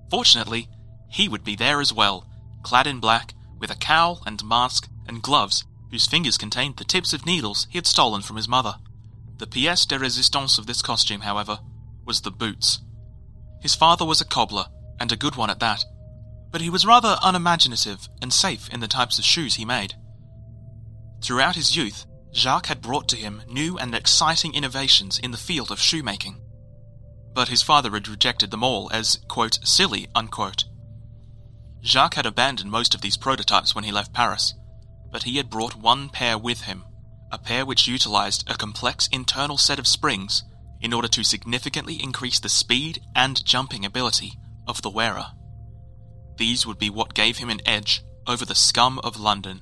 Fortunately, 0.10 0.70
he 1.10 1.28
would 1.28 1.44
be 1.44 1.58
there 1.58 1.82
as 1.82 1.92
well, 1.92 2.26
clad 2.64 2.88
in 2.88 3.02
black, 3.02 3.34
with 3.60 3.70
a 3.70 3.76
cowl 3.76 4.24
and 4.26 4.42
mask 4.46 4.88
and 5.10 5.22
gloves 5.22 5.66
whose 5.92 6.08
fingers 6.08 6.38
contained 6.38 6.78
the 6.78 6.86
tips 6.86 7.12
of 7.12 7.26
needles 7.26 7.68
he 7.70 7.78
had 7.78 7.86
stolen 7.86 8.22
from 8.22 8.38
his 8.38 8.48
mother. 8.48 8.76
The 9.38 9.48
pièce 9.48 9.88
de 9.88 9.98
résistance 9.98 10.58
of 10.58 10.66
this 10.66 10.82
costume, 10.82 11.22
however, 11.22 11.60
was 12.06 12.22
the 12.22 12.32
boots. 12.32 12.80
His 13.62 13.76
father 13.76 14.06
was 14.06 14.22
a 14.22 14.26
cobbler, 14.26 14.68
and 15.00 15.12
a 15.12 15.18
good 15.18 15.36
one 15.36 15.50
at 15.50 15.60
that, 15.60 15.84
but 16.52 16.62
he 16.62 16.70
was 16.70 16.86
rather 16.86 17.18
unimaginative 17.22 18.08
and 18.22 18.32
safe 18.32 18.70
in 18.70 18.80
the 18.80 18.88
types 18.88 19.20
of 19.20 19.26
shoes 19.26 19.56
he 19.56 19.66
made. 19.66 19.96
Throughout 21.22 21.56
his 21.56 21.76
youth, 21.76 22.06
Jacques 22.34 22.68
had 22.68 22.82
brought 22.82 23.08
to 23.10 23.18
him 23.18 23.42
new 23.48 23.78
and 23.78 23.94
exciting 23.94 24.54
innovations 24.54 25.20
in 25.20 25.32
the 25.32 25.38
field 25.38 25.72
of 25.72 25.80
shoemaking. 25.80 26.42
But 27.34 27.50
his 27.50 27.62
father 27.62 27.92
had 27.92 28.08
rejected 28.08 28.52
them 28.52 28.64
all 28.64 28.90
as, 28.92 29.20
quote, 29.28 29.60
silly, 29.64 30.08
unquote. 30.16 30.66
Jacques 31.84 32.16
had 32.16 32.26
abandoned 32.26 32.72
most 32.72 32.96
of 32.96 33.02
these 33.02 33.18
prototypes 33.18 33.76
when 33.76 33.84
he 33.84 33.92
left 33.92 34.14
Paris, 34.14 34.54
but 35.12 35.24
he 35.24 35.38
had 35.38 35.50
brought 35.50 35.76
one 35.76 36.10
pair 36.10 36.38
with 36.38 36.62
him, 36.62 36.84
a 37.36 37.38
pair 37.38 37.66
which 37.66 37.88
utilized 37.88 38.50
a 38.50 38.56
complex 38.56 39.10
internal 39.12 39.58
set 39.58 39.78
of 39.78 39.86
springs 39.86 40.44
in 40.80 40.94
order 40.94 41.10
to 41.10 41.24
significantly 41.24 42.02
increase 42.02 42.40
the 42.40 42.50
speed 42.50 43.02
and 43.14 43.44
jumping 43.44 43.84
ability 43.84 44.32
of 44.68 44.82
the 44.82 44.90
wearer. 44.90 45.28
These 46.38 46.66
would 46.66 46.80
be 46.80 46.90
what 46.90 47.14
gave 47.14 47.38
him 47.38 47.50
an 47.50 47.60
edge 47.66 48.04
over 48.26 48.46
the 48.46 48.56
scum 48.56 49.00
of 49.00 49.20
London, 49.20 49.62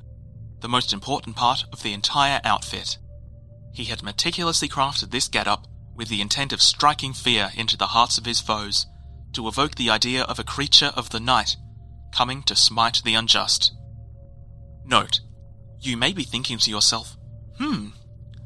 the 0.61 0.69
most 0.69 0.93
important 0.93 1.35
part 1.35 1.65
of 1.73 1.81
the 1.81 1.93
entire 1.93 2.39
outfit. 2.43 2.97
He 3.73 3.85
had 3.85 4.03
meticulously 4.03 4.69
crafted 4.69 5.09
this 5.09 5.27
get-up 5.27 5.65
with 5.95 6.09
the 6.09 6.21
intent 6.21 6.53
of 6.53 6.61
striking 6.61 7.13
fear 7.13 7.51
into 7.55 7.75
the 7.75 7.87
hearts 7.87 8.19
of 8.19 8.25
his 8.25 8.39
foes, 8.39 8.85
to 9.33 9.47
evoke 9.47 9.75
the 9.75 9.89
idea 9.89 10.23
of 10.23 10.37
a 10.37 10.43
creature 10.43 10.91
of 10.95 11.09
the 11.09 11.19
night 11.19 11.57
coming 12.13 12.43
to 12.43 12.55
smite 12.55 13.01
the 13.03 13.15
unjust. 13.15 13.73
Note, 14.85 15.21
you 15.79 15.97
may 15.97 16.13
be 16.13 16.23
thinking 16.23 16.59
to 16.59 16.69
yourself, 16.69 17.17
hmm, 17.63 17.87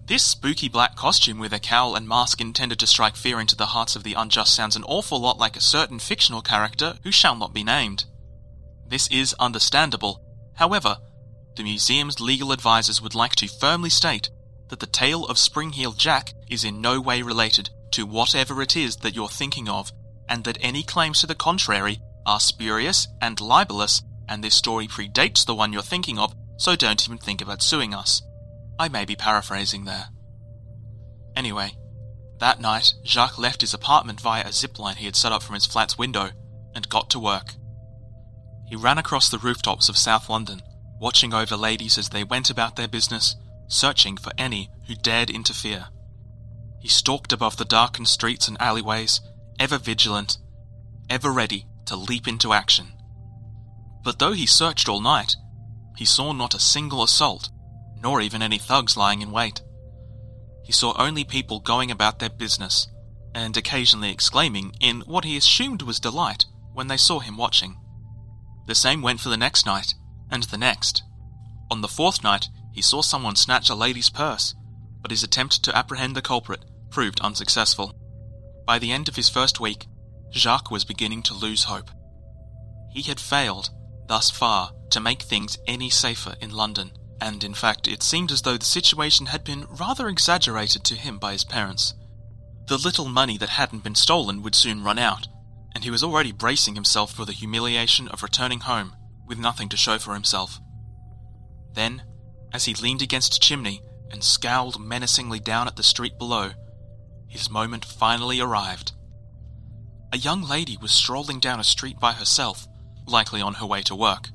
this 0.06 0.22
spooky 0.22 0.70
black 0.70 0.96
costume 0.96 1.40
with 1.40 1.52
a 1.52 1.60
cowl 1.60 1.96
and 1.96 2.08
mask 2.08 2.40
intended 2.40 2.78
to 2.80 2.86
strike 2.86 3.16
fear 3.16 3.40
into 3.40 3.56
the 3.56 3.68
hearts 3.68 3.96
of 3.96 4.04
the 4.04 4.14
unjust 4.14 4.56
sounds 4.56 4.76
an 4.76 4.84
awful 4.84 5.20
lot 5.20 5.40
like 5.40 5.58
a 5.58 5.62
certain 5.62 5.98
fictional 5.98 6.44
character 6.44 6.98
who 7.04 7.12
shall 7.12 7.36
not 7.36 7.52
be 7.52 7.64
named. 7.64 8.06
This 8.88 9.08
is 9.08 9.34
understandable. 9.40 10.22
However, 10.56 10.98
the 11.56 11.64
museum's 11.64 12.20
legal 12.20 12.52
advisors 12.52 13.02
would 13.02 13.16
like 13.16 13.36
to 13.38 13.48
firmly 13.48 13.90
state 13.90 14.30
that 14.70 14.80
the 14.80 14.86
tale 14.86 15.26
of 15.26 15.40
Spring-Heel 15.40 15.94
Jack 15.94 16.34
is 16.48 16.64
in 16.64 16.80
no 16.80 17.02
way 17.02 17.24
related 17.24 17.72
to 17.94 18.06
whatever 18.06 18.62
it 18.62 18.76
is 18.76 18.98
that 18.98 19.16
you're 19.16 19.30
thinking 19.30 19.68
of, 19.68 19.92
and 20.30 20.44
that 20.44 20.60
any 20.62 20.84
claims 20.84 21.22
to 21.22 21.28
the 21.28 21.34
contrary 21.34 22.00
are 22.28 22.40
spurious 22.40 23.08
and 23.20 23.42
libelous, 23.42 24.04
and 24.30 24.44
this 24.44 24.56
story 24.56 24.88
predates 24.88 25.44
the 25.44 25.56
one 25.56 25.74
you're 25.74 25.82
thinking 25.82 26.20
of, 26.20 26.36
so 26.58 26.76
don't 26.76 27.08
even 27.08 27.18
think 27.18 27.42
about 27.42 27.64
suing 27.64 27.96
us. 27.96 28.22
I 28.80 28.90
may 28.90 29.06
be 29.06 29.16
paraphrasing 29.16 29.86
there. 29.86 30.10
Anyway, 31.36 31.74
that 32.40 32.60
night, 32.60 32.94
Jacques 33.04 33.38
left 33.38 33.62
his 33.62 33.74
apartment 33.74 34.22
via 34.22 34.44
a 34.44 34.50
zipline 34.50 34.96
he 34.96 35.06
had 35.06 35.16
set 35.16 35.32
up 35.32 35.42
from 35.42 35.56
his 35.56 35.66
flat's 35.66 35.98
window 35.98 36.30
and 36.76 36.90
got 36.90 37.10
to 37.12 37.20
work. 37.20 37.56
He 38.68 38.76
ran 38.76 38.98
across 38.98 39.30
the 39.30 39.40
rooftops 39.40 39.90
of 39.90 39.98
South 39.98 40.30
London, 40.30 40.62
watching 41.00 41.34
over 41.34 41.56
ladies 41.56 41.98
as 41.98 42.10
they 42.10 42.24
went 42.24 42.50
about 42.50 42.76
their 42.76 42.88
business, 42.88 43.36
searching 43.68 44.18
for 44.18 44.32
any 44.38 44.70
who 44.88 44.96
dared 44.96 45.30
interfere. 45.30 45.88
He 46.80 46.88
stalked 46.88 47.34
above 47.34 47.58
the 47.58 47.66
darkened 47.66 48.08
streets 48.08 48.48
and 48.48 48.62
alleyways, 48.62 49.22
ever 49.60 49.78
vigilant, 49.78 50.38
ever 51.10 51.32
ready 51.32 51.66
to 51.86 51.96
leap 51.96 52.28
into 52.28 52.54
action. 52.54 52.94
But 54.04 54.20
though 54.20 54.34
he 54.34 54.46
searched 54.46 54.88
all 54.88 55.02
night, 55.02 55.36
he 55.96 56.06
saw 56.06 56.32
not 56.32 56.54
a 56.54 56.60
single 56.60 57.02
assault, 57.04 57.50
nor 58.02 58.22
even 58.22 58.42
any 58.42 58.58
thugs 58.58 58.98
lying 58.98 59.22
in 59.22 59.32
wait. 59.32 59.62
He 60.64 60.72
saw 60.72 60.94
only 60.98 61.24
people 61.24 61.60
going 61.60 61.92
about 61.92 62.20
their 62.20 62.30
business, 62.30 62.88
and 63.34 63.56
occasionally 63.56 64.12
exclaiming 64.12 64.74
in 64.80 65.02
what 65.02 65.24
he 65.24 65.38
assumed 65.38 65.82
was 65.82 66.00
delight 66.00 66.46
when 66.74 66.88
they 66.88 66.98
saw 66.98 67.20
him 67.20 67.38
watching. 67.38 67.78
The 68.68 68.76
same 68.76 69.02
went 69.02 69.22
for 69.22 69.30
the 69.30 69.38
next 69.38 69.66
night, 69.66 69.94
and 70.30 70.44
the 70.44 70.58
next. 70.58 71.04
On 71.72 71.82
the 71.82 71.88
fourth 71.88 72.24
night, 72.24 72.50
he 72.74 72.82
saw 72.82 73.02
someone 73.02 73.36
snatch 73.36 73.70
a 73.70 73.76
lady's 73.76 74.10
purse, 74.10 74.54
but 75.02 75.12
his 75.12 75.24
attempt 75.24 75.64
to 75.64 75.76
apprehend 75.76 76.16
the 76.16 76.22
culprit 76.22 76.66
proved 76.90 77.22
unsuccessful. 77.22 77.94
By 78.66 78.80
the 78.80 78.92
end 78.92 79.08
of 79.08 79.16
his 79.16 79.30
first 79.30 79.60
week, 79.60 79.88
Jacques 80.34 80.72
was 80.72 80.84
beginning 80.84 81.24
to 81.24 81.34
lose 81.34 81.64
hope. 81.64 81.90
He 82.92 83.02
had 83.04 83.20
failed, 83.20 83.70
thus 84.08 84.30
far, 84.30 84.72
to 84.90 85.00
make 85.00 85.22
things 85.22 85.58
any 85.68 85.90
safer 85.90 86.36
in 86.42 86.52
London, 86.52 86.92
and 87.20 87.44
in 87.44 87.54
fact, 87.54 87.88
it 87.88 88.04
seemed 88.04 88.32
as 88.32 88.44
though 88.44 88.58
the 88.58 88.66
situation 88.66 89.28
had 89.28 89.44
been 89.44 89.66
rather 89.70 90.08
exaggerated 90.08 90.84
to 90.86 90.96
him 90.96 91.18
by 91.18 91.34
his 91.34 91.44
parents. 91.44 91.94
The 92.68 92.78
little 92.78 93.08
money 93.08 93.38
that 93.38 93.50
hadn't 93.50 93.84
been 93.84 93.96
stolen 93.96 94.42
would 94.44 94.56
soon 94.56 94.84
run 94.84 95.00
out, 95.00 95.28
and 95.74 95.84
he 95.84 95.90
was 95.90 96.04
already 96.04 96.32
bracing 96.32 96.76
himself 96.76 97.14
for 97.14 97.26
the 97.26 97.32
humiliation 97.32 98.08
of 98.10 98.24
returning 98.24 98.62
home 98.62 98.96
with 99.26 99.38
nothing 99.40 99.70
to 99.70 99.78
show 99.78 99.98
for 99.98 100.14
himself. 100.14 100.60
Then, 101.74 102.04
as 102.54 102.66
he 102.66 102.74
leaned 102.74 103.02
against 103.02 103.36
a 103.36 103.40
chimney 103.40 103.82
and 104.12 104.24
scowled 104.24 104.80
menacingly 104.80 105.40
down 105.40 105.68
at 105.68 105.76
the 105.76 105.84
street 105.84 106.18
below, 106.18 106.52
his 107.28 107.50
moment 107.50 107.86
finally 107.86 108.40
arrived. 108.40 108.94
A 110.14 110.18
young 110.18 110.42
lady 110.42 110.78
was 110.82 110.92
strolling 110.92 111.40
down 111.40 111.60
a 111.60 111.64
street 111.64 112.00
by 112.00 112.14
herself, 112.14 112.66
likely 113.06 113.42
on 113.42 113.56
her 113.56 113.66
way 113.66 113.82
to 113.84 113.96
work. 113.96 114.30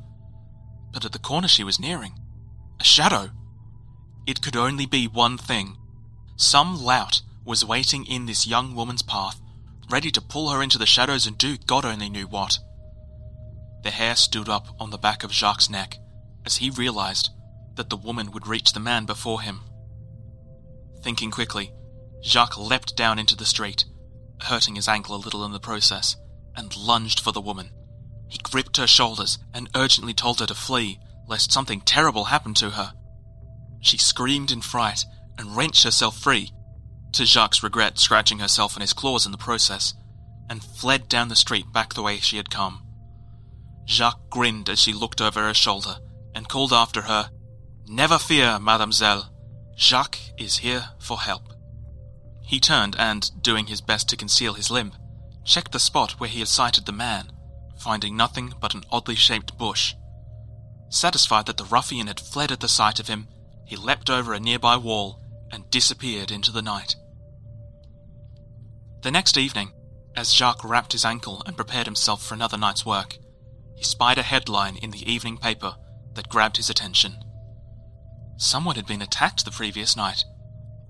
But 0.93 1.05
at 1.05 1.12
the 1.12 1.19
corner 1.19 1.49
she 1.49 1.65
was 1.65 1.81
nearing, 1.81 2.15
a 2.83 2.85
shadow. 2.85 3.31
It 4.27 4.43
could 4.43 4.57
only 4.57 4.87
be 4.87 5.07
one 5.07 5.39
thing. 5.39 5.77
Some 6.37 6.83
lout 6.83 7.23
was 7.45 7.65
waiting 7.65 8.05
in 8.05 8.27
this 8.27 8.47
young 8.47 8.75
woman's 8.75 9.03
path, 9.03 9.41
ready 9.89 10.11
to 10.11 10.21
pull 10.21 10.51
her 10.51 10.61
into 10.61 10.79
the 10.79 10.87
shadows 10.87 11.27
and 11.27 11.39
do 11.39 11.57
God 11.57 11.85
only 11.85 12.09
knew 12.09 12.27
what. 12.27 12.59
The 13.85 13.91
hair 13.91 14.17
stood 14.17 14.49
up 14.49 14.67
on 14.81 14.91
the 14.91 14.99
back 14.99 15.23
of 15.23 15.33
Jacques' 15.33 15.71
neck 15.71 15.97
as 16.45 16.57
he 16.57 16.71
realized 16.71 17.31
that 17.77 17.89
the 17.89 17.97
woman 17.97 18.33
would 18.33 18.47
reach 18.47 18.73
the 18.73 18.81
man 18.81 19.07
before 19.07 19.41
him. 19.43 19.61
Thinking 21.03 21.31
quickly, 21.31 21.73
Jacques 22.23 22.59
leapt 22.59 22.97
down 22.97 23.19
into 23.19 23.37
the 23.37 23.47
street 23.47 23.85
hurting 24.43 24.75
his 24.75 24.89
ankle 24.89 25.15
a 25.15 25.25
little 25.25 25.45
in 25.45 25.53
the 25.53 25.61
process, 25.61 26.17
and 26.57 26.77
lunged 26.77 27.21
for 27.21 27.33
the 27.33 27.41
woman. 27.41 27.71
He 28.29 28.39
gripped 28.39 28.77
her 28.77 28.87
shoulders 28.87 29.39
and 29.55 29.71
urgently 29.75 30.15
told 30.15 30.41
her 30.41 30.47
to 30.47 30.55
flee, 30.55 30.99
lest 31.33 31.51
something 31.51 31.81
terrible 31.81 32.25
happen 32.25 32.53
to 32.53 32.69
her. 32.69 32.93
She 33.81 33.97
screamed 33.97 34.53
in 34.53 34.61
fright 34.61 35.07
and 35.39 35.57
wrenched 35.57 35.83
herself 35.83 36.19
free, 36.19 36.53
to 37.12 37.25
Jacques' 37.25 37.62
regret 37.62 37.99
scratching 37.99 38.39
herself 38.39 38.75
and 38.75 38.83
his 38.83 38.93
claws 38.93 39.25
in 39.25 39.33
the 39.33 39.39
process, 39.39 39.95
and 40.51 40.62
fled 40.62 41.09
down 41.09 41.29
the 41.29 41.35
street 41.35 41.73
back 41.73 41.95
the 41.95 42.03
way 42.03 42.19
she 42.19 42.37
had 42.37 42.51
come. 42.51 42.83
Jacques 43.89 44.29
grinned 44.29 44.69
as 44.69 44.79
she 44.79 44.93
looked 44.93 45.23
over 45.23 45.41
her 45.41 45.55
shoulder 45.55 45.97
and 46.35 46.51
called 46.51 46.71
after 46.71 47.01
her, 47.01 47.31
Never 47.89 48.19
fear, 48.19 48.59
mademoiselle. 48.59 49.33
Jacques 49.75 50.21
is 50.37 50.59
here 50.59 50.91
for 50.99 51.19
help. 51.19 51.55
He 52.43 52.61
turned 52.61 52.95
and, 52.99 53.31
doing 53.43 53.69
his 53.69 53.81
best 53.81 54.07
to 54.11 54.19
conceal 54.19 54.53
his 54.53 54.71
limp, 54.71 54.97
checked 55.47 55.73
the 55.73 55.79
spot 55.79 56.21
where 56.21 56.29
he 56.29 56.41
had 56.41 56.49
sighted 56.49 56.85
the 56.85 56.93
man, 56.93 57.33
finding 57.79 58.19
nothing 58.19 58.53
but 58.61 58.75
an 58.75 58.85
oddly 58.91 59.15
shaped 59.15 59.57
bush. 59.57 59.95
Satisfied 60.93 61.47
that 61.47 61.57
the 61.57 61.65
ruffian 61.65 62.07
had 62.07 62.21
fled 62.21 62.53
at 62.53 62.61
the 62.61 62.69
sight 62.69 63.01
of 63.01 63.09
him, 63.09 63.27
he 63.65 63.77
leapt 63.77 64.11
over 64.11 64.35
a 64.35 64.41
nearby 64.41 64.77
wall 64.77 65.19
and 65.51 65.69
disappeared 65.71 66.31
into 66.31 66.53
the 66.53 66.61
night. 66.61 66.97
The 69.03 69.11
next 69.11 69.39
evening, 69.39 69.73
As 70.15 70.35
Jacques 70.35 70.63
wrapped 70.63 70.93
his 70.93 71.07
ankle 71.07 71.43
and 71.47 71.57
prepared 71.57 71.87
himself 71.87 72.23
for 72.23 72.35
another 72.35 72.59
night's 72.59 72.85
work, 72.85 73.17
he 73.75 73.83
spied 73.83 74.19
a 74.19 74.23
headline 74.23 74.77
in 74.77 74.91
the 74.91 75.11
evening 75.11 75.39
paper 75.39 75.75
that 76.15 76.29
grabbed 76.29 76.59
his 76.59 76.69
attention. 76.69 77.17
Someone 78.37 78.77
had 78.77 78.87
been 78.87 79.01
attacked 79.01 79.47
the 79.47 79.51
previous 79.51 79.97
night, 79.97 80.25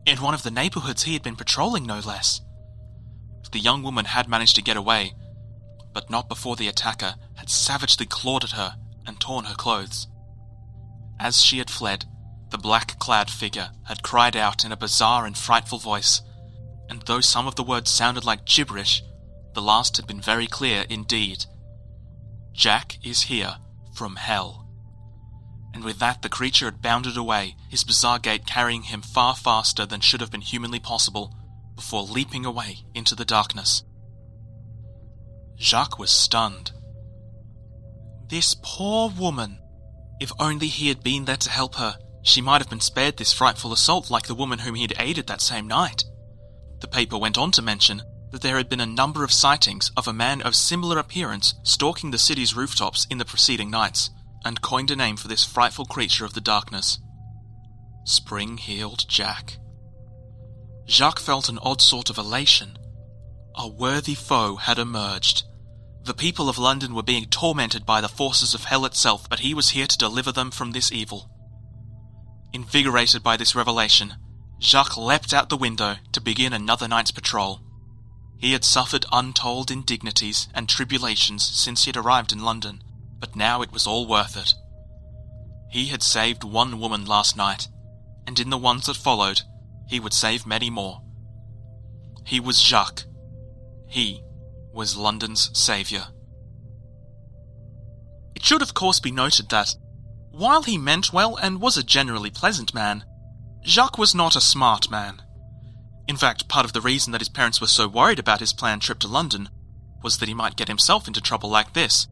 in 0.04 0.20
one 0.20 0.34
of 0.34 0.42
the 0.42 0.50
neighborhoods 0.50 1.04
he 1.04 1.12
had 1.12 1.22
been 1.22 1.36
patrolling, 1.36 1.86
no 1.86 2.00
less. 2.00 2.40
The 3.52 3.60
young 3.60 3.84
woman 3.84 4.06
had 4.06 4.28
managed 4.28 4.56
to 4.56 4.62
get 4.62 4.76
away, 4.76 5.14
but 5.92 6.10
not 6.10 6.28
before 6.28 6.56
the 6.56 6.66
attacker 6.66 7.14
had 7.36 7.48
savagely 7.48 8.06
clawed 8.06 8.42
at 8.42 8.50
her 8.52 8.74
and 9.06 9.20
torn 9.20 9.44
her 9.46 9.54
clothes. 9.54 10.06
As 11.18 11.40
she 11.40 11.58
had 11.58 11.70
fled, 11.70 12.04
the 12.50 12.58
black 12.58 12.98
clad 12.98 13.30
figure 13.30 13.70
had 13.84 14.02
cried 14.02 14.36
out 14.36 14.64
in 14.64 14.72
a 14.72 14.76
bizarre 14.76 15.24
and 15.24 15.36
frightful 15.36 15.78
voice, 15.78 16.20
and 16.88 17.02
though 17.02 17.20
some 17.20 17.46
of 17.46 17.54
the 17.56 17.62
words 17.62 17.90
sounded 17.90 18.24
like 18.24 18.44
gibberish, 18.44 19.02
the 19.54 19.62
last 19.62 19.96
had 19.96 20.06
been 20.06 20.20
very 20.20 20.46
clear 20.46 20.84
indeed. 20.88 21.46
Jack 22.52 22.98
is 23.02 23.22
here 23.22 23.56
from 23.94 24.16
hell. 24.16 24.68
And 25.74 25.84
with 25.84 25.98
that, 26.00 26.20
the 26.20 26.28
creature 26.28 26.66
had 26.66 26.82
bounded 26.82 27.16
away, 27.16 27.56
his 27.70 27.84
bizarre 27.84 28.18
gait 28.18 28.46
carrying 28.46 28.82
him 28.82 29.00
far 29.00 29.34
faster 29.34 29.86
than 29.86 30.00
should 30.00 30.20
have 30.20 30.30
been 30.30 30.42
humanly 30.42 30.78
possible, 30.78 31.34
before 31.74 32.02
leaping 32.02 32.44
away 32.44 32.80
into 32.94 33.14
the 33.14 33.24
darkness. 33.24 33.82
Jacques 35.58 35.98
was 35.98 36.10
stunned. 36.10 36.72
This 38.32 38.56
poor 38.62 39.10
woman. 39.10 39.58
If 40.18 40.32
only 40.40 40.68
he 40.68 40.88
had 40.88 41.02
been 41.02 41.26
there 41.26 41.36
to 41.36 41.50
help 41.50 41.74
her, 41.74 41.98
she 42.22 42.40
might 42.40 42.62
have 42.62 42.70
been 42.70 42.80
spared 42.80 43.18
this 43.18 43.30
frightful 43.30 43.74
assault 43.74 44.10
like 44.10 44.26
the 44.26 44.34
woman 44.34 44.60
whom 44.60 44.74
he 44.74 44.80
had 44.80 44.94
aided 44.98 45.26
that 45.26 45.42
same 45.42 45.66
night. 45.66 46.04
The 46.80 46.88
paper 46.88 47.18
went 47.18 47.36
on 47.36 47.50
to 47.50 47.60
mention 47.60 48.00
that 48.30 48.40
there 48.40 48.56
had 48.56 48.70
been 48.70 48.80
a 48.80 48.86
number 48.86 49.22
of 49.22 49.34
sightings 49.34 49.92
of 49.98 50.08
a 50.08 50.14
man 50.14 50.40
of 50.40 50.54
similar 50.54 50.98
appearance 50.98 51.52
stalking 51.62 52.10
the 52.10 52.16
city's 52.16 52.56
rooftops 52.56 53.06
in 53.10 53.18
the 53.18 53.26
preceding 53.26 53.70
nights, 53.70 54.08
and 54.46 54.62
coined 54.62 54.90
a 54.90 54.96
name 54.96 55.18
for 55.18 55.28
this 55.28 55.44
frightful 55.44 55.84
creature 55.84 56.24
of 56.24 56.32
the 56.32 56.40
darkness 56.40 57.00
Spring 58.06 58.56
Heeled 58.56 59.04
Jack. 59.10 59.58
Jacques 60.88 61.20
felt 61.20 61.50
an 61.50 61.58
odd 61.58 61.82
sort 61.82 62.08
of 62.08 62.16
elation. 62.16 62.78
A 63.56 63.68
worthy 63.68 64.14
foe 64.14 64.56
had 64.56 64.78
emerged. 64.78 65.44
The 66.04 66.14
people 66.14 66.48
of 66.48 66.58
London 66.58 66.94
were 66.94 67.02
being 67.02 67.26
tormented 67.26 67.86
by 67.86 68.00
the 68.00 68.08
forces 68.08 68.54
of 68.54 68.64
hell 68.64 68.84
itself, 68.84 69.28
but 69.30 69.40
he 69.40 69.54
was 69.54 69.70
here 69.70 69.86
to 69.86 69.98
deliver 69.98 70.32
them 70.32 70.50
from 70.50 70.72
this 70.72 70.90
evil. 70.90 71.30
Invigorated 72.52 73.22
by 73.22 73.36
this 73.36 73.54
revelation, 73.54 74.14
Jacques 74.60 74.96
leapt 74.96 75.32
out 75.32 75.48
the 75.48 75.56
window 75.56 75.96
to 76.12 76.20
begin 76.20 76.52
another 76.52 76.88
night's 76.88 77.12
patrol. 77.12 77.60
He 78.36 78.52
had 78.52 78.64
suffered 78.64 79.06
untold 79.12 79.70
indignities 79.70 80.48
and 80.52 80.68
tribulations 80.68 81.46
since 81.46 81.84
he 81.84 81.88
had 81.90 81.96
arrived 81.96 82.32
in 82.32 82.42
London, 82.42 82.82
but 83.20 83.36
now 83.36 83.62
it 83.62 83.72
was 83.72 83.86
all 83.86 84.06
worth 84.06 84.36
it. 84.36 84.54
He 85.70 85.86
had 85.86 86.02
saved 86.02 86.42
one 86.42 86.80
woman 86.80 87.06
last 87.06 87.36
night, 87.36 87.68
and 88.26 88.40
in 88.40 88.50
the 88.50 88.58
ones 88.58 88.86
that 88.86 88.96
followed, 88.96 89.42
he 89.88 90.00
would 90.00 90.12
save 90.12 90.46
many 90.46 90.68
more. 90.68 91.00
He 92.26 92.40
was 92.40 92.60
Jacques. 92.60 93.04
He 93.86 94.20
was 94.72 94.96
London's 94.96 95.50
saviour. 95.58 96.04
It 98.34 98.44
should, 98.44 98.62
of 98.62 98.74
course, 98.74 99.00
be 99.00 99.12
noted 99.12 99.48
that, 99.50 99.74
while 100.30 100.62
he 100.62 100.78
meant 100.78 101.12
well 101.12 101.36
and 101.36 101.60
was 101.60 101.76
a 101.76 101.82
generally 101.82 102.30
pleasant 102.30 102.74
man, 102.74 103.04
Jacques 103.64 103.98
was 103.98 104.14
not 104.14 104.34
a 104.34 104.40
smart 104.40 104.90
man. 104.90 105.22
In 106.08 106.16
fact, 106.16 106.48
part 106.48 106.64
of 106.64 106.72
the 106.72 106.80
reason 106.80 107.12
that 107.12 107.20
his 107.20 107.28
parents 107.28 107.60
were 107.60 107.66
so 107.66 107.86
worried 107.86 108.18
about 108.18 108.40
his 108.40 108.52
planned 108.52 108.82
trip 108.82 108.98
to 109.00 109.08
London 109.08 109.48
was 110.02 110.18
that 110.18 110.28
he 110.28 110.34
might 110.34 110.56
get 110.56 110.68
himself 110.68 111.06
into 111.06 111.20
trouble 111.20 111.48
like 111.48 111.74
this, 111.74 112.08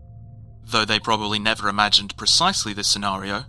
though 0.64 0.85
they 0.85 1.00
probably 1.00 1.38
never 1.38 1.69
imagined 1.69 2.17
precisely 2.17 2.73
this 2.73 2.88
scenario. 2.88 3.45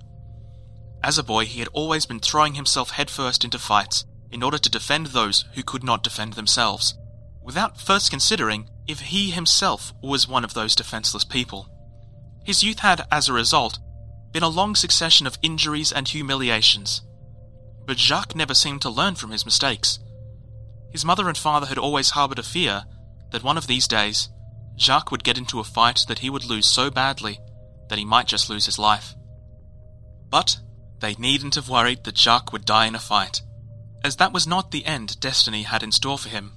As 1.03 1.18
a 1.18 1.24
boy, 1.24 1.46
he 1.46 1.60
had 1.60 1.70
always 1.74 2.06
been 2.06 2.20
throwing 2.20 2.56
himself 2.56 2.91
headfirst 2.91 3.44
into 3.44 3.59
fights 3.59 4.05
in 4.31 4.42
order 4.42 4.57
to 4.57 4.70
defend 4.70 5.07
those 5.07 5.46
who 5.53 5.64
could 5.64 5.83
not 5.83 6.03
defend 6.03 6.33
themselves, 6.33 6.96
without 7.44 7.80
first 7.80 8.10
considering 8.10 8.70
if 8.88 9.00
he 9.00 9.32
himself 9.32 9.94
was 10.01 10.27
one 10.27 10.44
of 10.44 10.54
those 10.54 10.75
defenseless 10.75 11.24
people. 11.24 11.68
His 12.44 12.64
youth 12.64 12.80
had, 12.80 13.06
as 13.12 13.27
a 13.27 13.34
result, 13.34 13.80
been 14.32 14.44
a 14.44 14.50
long 14.50 14.75
succession 14.75 15.27
of 15.27 15.38
injuries 15.42 15.92
and 15.92 16.08
humiliations. 16.08 17.01
But 17.86 17.98
Jacques 17.98 18.36
never 18.36 18.54
seemed 18.54 18.82
to 18.84 18.90
learn 18.90 19.16
from 19.16 19.32
his 19.32 19.46
mistakes. 19.46 20.00
His 20.92 21.06
mother 21.06 21.27
and 21.27 21.38
father 21.38 21.68
had 21.68 21.77
always 21.77 22.12
harboured 22.12 22.40
a 22.40 22.44
fear 22.44 22.84
that 23.32 23.44
one 23.44 23.58
of 23.58 23.68
these 23.68 23.88
days 23.88 24.30
Jacques 24.77 25.12
would 25.12 25.24
get 25.24 25.38
into 25.38 25.60
a 25.60 25.64
fight 25.64 26.06
that 26.08 26.20
he 26.20 26.30
would 26.30 26.46
lose 26.46 26.66
so 26.66 26.90
badly 26.90 27.40
that 27.90 28.00
he 28.00 28.06
might 28.06 28.27
just 28.27 28.50
lose 28.50 28.66
his 28.66 28.80
life. 28.80 29.16
But 30.30 30.58
they 31.00 31.16
needn't 31.16 31.56
have 31.56 31.70
worried 31.70 32.04
that 32.04 32.18
Jacques 32.18 32.54
would 32.54 32.66
die 32.66 32.86
in 32.86 32.96
a 32.96 33.00
fight, 33.00 33.42
as 34.04 34.16
that 34.16 34.34
was 34.34 34.48
not 34.48 34.72
the 34.72 34.86
end 34.86 35.20
destiny 35.20 35.64
had 35.64 35.84
in 35.84 35.92
store 35.92 36.18
for 36.18 36.30
him, 36.30 36.54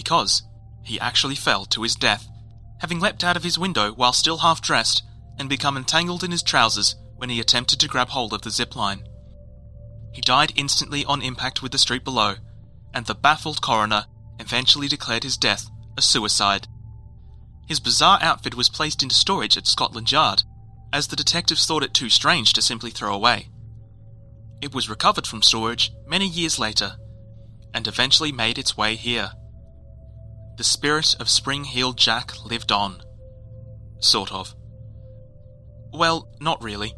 because 0.00 0.44
he 0.82 0.98
actually 0.98 1.34
fell 1.34 1.66
to 1.66 1.82
his 1.82 1.94
death, 1.94 2.26
having 2.78 3.00
leapt 3.00 3.22
out 3.22 3.36
of 3.36 3.44
his 3.44 3.58
window 3.58 3.92
while 3.92 4.14
still 4.14 4.38
half 4.38 4.62
dressed 4.62 5.02
and 5.38 5.46
become 5.46 5.76
entangled 5.76 6.24
in 6.24 6.30
his 6.30 6.42
trousers 6.42 6.94
when 7.16 7.28
he 7.28 7.38
attempted 7.38 7.78
to 7.78 7.86
grab 7.86 8.08
hold 8.08 8.32
of 8.32 8.40
the 8.40 8.50
zip 8.50 8.74
line. 8.74 9.06
He 10.14 10.22
died 10.22 10.54
instantly 10.56 11.04
on 11.04 11.20
impact 11.20 11.60
with 11.62 11.70
the 11.72 11.76
street 11.76 12.02
below, 12.02 12.36
and 12.94 13.04
the 13.04 13.14
baffled 13.14 13.60
coroner 13.60 14.06
eventually 14.38 14.88
declared 14.88 15.22
his 15.22 15.36
death 15.36 15.68
a 15.98 16.00
suicide. 16.00 16.66
His 17.68 17.78
bizarre 17.78 18.20
outfit 18.22 18.54
was 18.54 18.70
placed 18.70 19.02
into 19.02 19.14
storage 19.14 19.58
at 19.58 19.66
Scotland 19.66 20.10
Yard, 20.10 20.44
as 20.94 21.08
the 21.08 21.16
detectives 21.16 21.66
thought 21.66 21.82
it 21.82 21.92
too 21.92 22.08
strange 22.08 22.54
to 22.54 22.62
simply 22.62 22.90
throw 22.90 23.14
away. 23.14 23.50
It 24.62 24.74
was 24.74 24.88
recovered 24.88 25.26
from 25.26 25.42
storage 25.42 25.92
many 26.06 26.26
years 26.26 26.58
later, 26.58 26.96
and 27.74 27.86
eventually 27.86 28.32
made 28.32 28.56
its 28.56 28.78
way 28.78 28.96
here 28.96 29.32
the 30.60 30.64
spirit 30.64 31.16
of 31.18 31.30
Spring 31.30 31.64
Heeled 31.64 31.96
Jack 31.96 32.32
lived 32.44 32.70
on. 32.70 33.02
Sort 33.98 34.30
of. 34.30 34.54
Well, 35.90 36.28
not 36.38 36.62
really. 36.62 36.92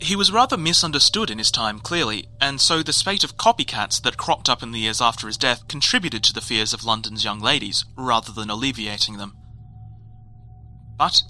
He 0.00 0.16
was 0.16 0.32
rather 0.32 0.56
misunderstood 0.56 1.28
in 1.28 1.36
his 1.36 1.50
time, 1.50 1.78
clearly, 1.78 2.26
and 2.40 2.58
so 2.58 2.82
the 2.82 2.94
spate 2.94 3.22
of 3.22 3.36
copycats 3.36 4.00
that 4.00 4.16
cropped 4.16 4.48
up 4.48 4.62
in 4.62 4.72
the 4.72 4.78
years 4.78 5.02
after 5.02 5.26
his 5.26 5.36
death 5.36 5.68
contributed 5.68 6.24
to 6.24 6.32
the 6.32 6.40
fears 6.40 6.72
of 6.72 6.84
London's 6.84 7.22
young 7.22 7.38
ladies, 7.38 7.84
rather 7.98 8.32
than 8.32 8.48
alleviating 8.48 9.18
them. 9.18 9.34
But 10.96 11.22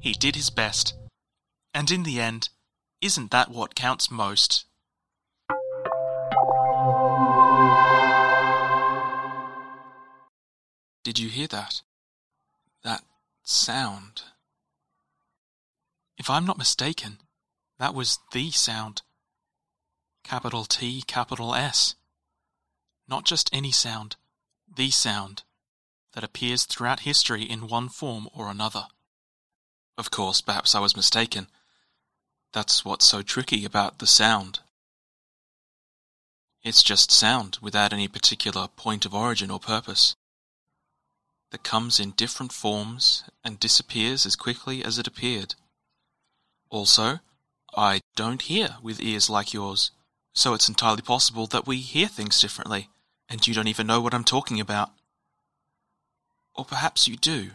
he 0.00 0.12
did 0.12 0.36
his 0.36 0.50
best. 0.50 0.92
And 1.72 1.90
in 1.90 2.02
the 2.02 2.20
end, 2.20 2.50
isn't 3.00 3.30
that 3.30 3.50
what 3.50 3.74
counts 3.74 4.10
most? 4.10 4.66
Did 11.02 11.18
you 11.18 11.28
hear 11.28 11.48
that? 11.48 11.82
That 12.84 13.02
sound. 13.42 14.22
If 16.16 16.30
I'm 16.30 16.46
not 16.46 16.58
mistaken, 16.58 17.18
that 17.78 17.94
was 17.94 18.20
the 18.32 18.52
sound. 18.52 19.02
Capital 20.22 20.64
T, 20.64 21.02
capital 21.02 21.54
S. 21.54 21.96
Not 23.08 23.24
just 23.24 23.50
any 23.52 23.72
sound, 23.72 24.14
the 24.72 24.90
sound 24.90 25.42
that 26.12 26.22
appears 26.22 26.64
throughout 26.64 27.00
history 27.00 27.42
in 27.42 27.66
one 27.66 27.88
form 27.88 28.28
or 28.32 28.48
another. 28.48 28.86
Of 29.98 30.12
course, 30.12 30.40
perhaps 30.40 30.74
I 30.74 30.80
was 30.80 30.94
mistaken. 30.94 31.48
That's 32.52 32.84
what's 32.84 33.06
so 33.06 33.22
tricky 33.22 33.64
about 33.64 33.98
the 33.98 34.06
sound. 34.06 34.60
It's 36.62 36.82
just 36.82 37.10
sound 37.10 37.58
without 37.60 37.92
any 37.92 38.06
particular 38.06 38.68
point 38.68 39.04
of 39.04 39.14
origin 39.14 39.50
or 39.50 39.58
purpose 39.58 40.14
that 41.52 41.62
comes 41.62 42.00
in 42.00 42.10
different 42.12 42.50
forms 42.50 43.24
and 43.44 43.60
disappears 43.60 44.26
as 44.26 44.36
quickly 44.36 44.82
as 44.82 44.98
it 44.98 45.06
appeared. 45.06 45.54
Also, 46.70 47.20
I 47.76 48.00
don't 48.16 48.42
hear 48.42 48.76
with 48.82 49.00
ears 49.00 49.30
like 49.30 49.52
yours, 49.52 49.90
so 50.34 50.54
it's 50.54 50.68
entirely 50.68 51.02
possible 51.02 51.46
that 51.48 51.66
we 51.66 51.76
hear 51.78 52.08
things 52.08 52.40
differently, 52.40 52.88
and 53.28 53.46
you 53.46 53.52
don't 53.52 53.68
even 53.68 53.86
know 53.86 54.00
what 54.00 54.14
I'm 54.14 54.24
talking 54.24 54.60
about. 54.60 54.92
Or 56.54 56.64
perhaps 56.64 57.06
you 57.06 57.16
do. 57.16 57.50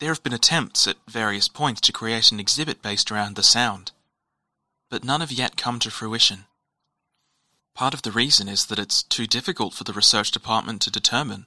There 0.00 0.10
have 0.10 0.22
been 0.22 0.32
attempts 0.32 0.86
at 0.86 0.96
various 1.06 1.48
points 1.48 1.82
to 1.82 1.92
create 1.92 2.32
an 2.32 2.40
exhibit 2.40 2.82
based 2.82 3.12
around 3.12 3.36
the 3.36 3.42
sound, 3.42 3.92
but 4.90 5.04
none 5.04 5.20
have 5.20 5.30
yet 5.30 5.56
come 5.58 5.78
to 5.80 5.90
fruition. 5.90 6.46
Part 7.74 7.94
of 7.94 8.02
the 8.02 8.12
reason 8.12 8.48
is 8.48 8.66
that 8.66 8.78
it's 8.78 9.02
too 9.02 9.26
difficult 9.26 9.74
for 9.74 9.84
the 9.84 9.92
research 9.92 10.30
department 10.30 10.80
to 10.82 10.90
determine 10.90 11.46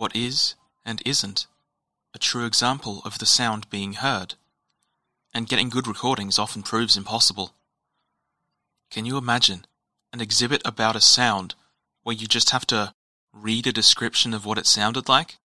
what 0.00 0.16
is 0.16 0.54
and 0.82 1.02
isn't 1.04 1.46
a 2.14 2.18
true 2.18 2.46
example 2.46 3.02
of 3.04 3.18
the 3.18 3.26
sound 3.26 3.68
being 3.68 3.92
heard, 3.92 4.34
and 5.34 5.46
getting 5.46 5.68
good 5.68 5.86
recordings 5.86 6.38
often 6.38 6.62
proves 6.62 6.96
impossible. 6.96 7.54
Can 8.90 9.04
you 9.04 9.18
imagine 9.18 9.66
an 10.12 10.20
exhibit 10.20 10.62
about 10.64 10.96
a 10.96 11.00
sound 11.00 11.54
where 12.02 12.16
you 12.16 12.26
just 12.26 12.50
have 12.50 12.66
to 12.68 12.94
read 13.32 13.66
a 13.66 13.72
description 13.72 14.32
of 14.32 14.46
what 14.46 14.58
it 14.58 14.66
sounded 14.66 15.08
like? 15.08 15.38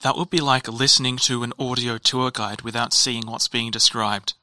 That 0.00 0.16
would 0.16 0.30
be 0.30 0.40
like 0.40 0.66
listening 0.66 1.16
to 1.18 1.44
an 1.44 1.52
audio 1.58 1.96
tour 1.96 2.32
guide 2.32 2.62
without 2.62 2.92
seeing 2.92 3.26
what's 3.26 3.46
being 3.46 3.70
described. 3.70 4.34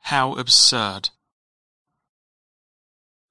How 0.00 0.34
absurd. 0.34 1.08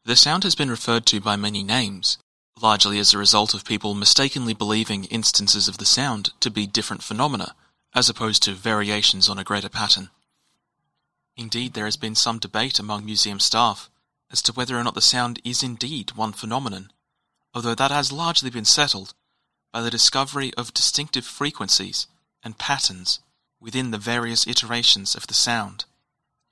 The 0.04 0.16
sound 0.16 0.44
has 0.44 0.56
been 0.56 0.72
referred 0.72 1.06
to 1.08 1.22
by 1.22 1.36
many 1.36 1.62
names, 1.62 2.18
largely 2.62 3.00
as 3.00 3.14
a 3.14 3.18
result 3.18 3.54
of 3.54 3.66
people 3.66 3.94
mistakenly 3.94 4.54
believing 4.54 5.06
instances 5.06 5.68
of 5.68 5.78
the 5.78 5.86
sound 5.86 6.32
to 6.40 6.50
be 6.50 6.68
different 6.68 7.04
phenomena, 7.04 7.56
as 7.96 8.10
opposed 8.10 8.44
to 8.44 8.54
variations 8.54 9.30
on 9.30 9.40
a 9.40 9.44
greater 9.44 9.70
pattern. 9.70 10.10
Indeed, 11.36 11.74
there 11.74 11.86
has 11.86 11.98
been 11.98 12.16
some 12.16 12.40
debate 12.40 12.80
among 12.80 13.06
museum 13.06 13.40
staff 13.40 13.90
as 14.32 14.42
to 14.44 14.54
whether 14.54 14.78
or 14.78 14.84
not 14.84 14.94
the 14.94 15.02
sound 15.02 15.40
is 15.44 15.64
indeed 15.64 16.12
one 16.12 16.34
phenomenon, 16.34 16.92
although 17.54 17.76
that 17.76 17.92
has 17.92 18.12
largely 18.12 18.50
been 18.50 18.66
settled 18.66 19.14
by 19.72 19.82
the 19.82 19.90
discovery 19.90 20.54
of 20.56 20.74
distinctive 20.74 21.26
frequencies 21.26 22.08
and 22.44 22.58
patterns 22.58 23.20
within 23.60 23.92
the 23.92 23.98
various 23.98 24.46
iterations 24.48 25.16
of 25.16 25.28
the 25.28 25.34
sound. 25.34 25.86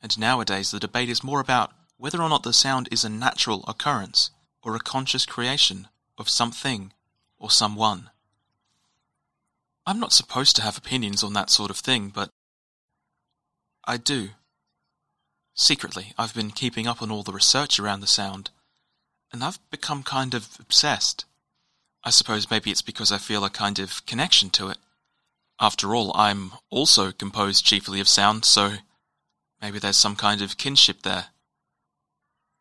And 0.01 0.17
nowadays 0.17 0.71
the 0.71 0.79
debate 0.79 1.09
is 1.09 1.23
more 1.23 1.39
about 1.39 1.73
whether 1.97 2.21
or 2.21 2.29
not 2.29 2.43
the 2.43 2.53
sound 2.53 2.87
is 2.91 3.03
a 3.03 3.09
natural 3.09 3.63
occurrence 3.67 4.31
or 4.63 4.75
a 4.75 4.79
conscious 4.79 5.25
creation 5.25 5.87
of 6.17 6.29
something 6.29 6.91
or 7.39 7.51
someone. 7.51 8.09
I'm 9.85 9.99
not 9.99 10.11
supposed 10.11 10.55
to 10.57 10.61
have 10.63 10.77
opinions 10.77 11.23
on 11.23 11.33
that 11.33 11.49
sort 11.49 11.69
of 11.69 11.77
thing, 11.77 12.09
but 12.09 12.29
I 13.85 13.97
do. 13.97 14.29
Secretly, 15.53 16.13
I've 16.17 16.33
been 16.33 16.51
keeping 16.51 16.87
up 16.87 17.01
on 17.01 17.09
all 17.09 17.23
the 17.23 17.31
research 17.31 17.79
around 17.79 18.01
the 18.01 18.07
sound, 18.07 18.49
and 19.31 19.43
I've 19.43 19.59
become 19.71 20.03
kind 20.03 20.33
of 20.33 20.57
obsessed. 20.59 21.25
I 22.03 22.09
suppose 22.09 22.51
maybe 22.51 22.69
it's 22.69 22.81
because 22.81 23.11
I 23.11 23.17
feel 23.17 23.43
a 23.45 23.49
kind 23.49 23.79
of 23.79 24.05
connection 24.05 24.49
to 24.51 24.69
it. 24.69 24.77
After 25.59 25.95
all, 25.95 26.11
I'm 26.15 26.51
also 26.69 27.11
composed 27.11 27.65
chiefly 27.65 27.99
of 27.99 28.07
sound, 28.07 28.45
so 28.45 28.73
maybe 29.61 29.79
there's 29.79 29.97
some 29.97 30.15
kind 30.15 30.41
of 30.41 30.57
kinship 30.57 31.01
there. 31.01 31.27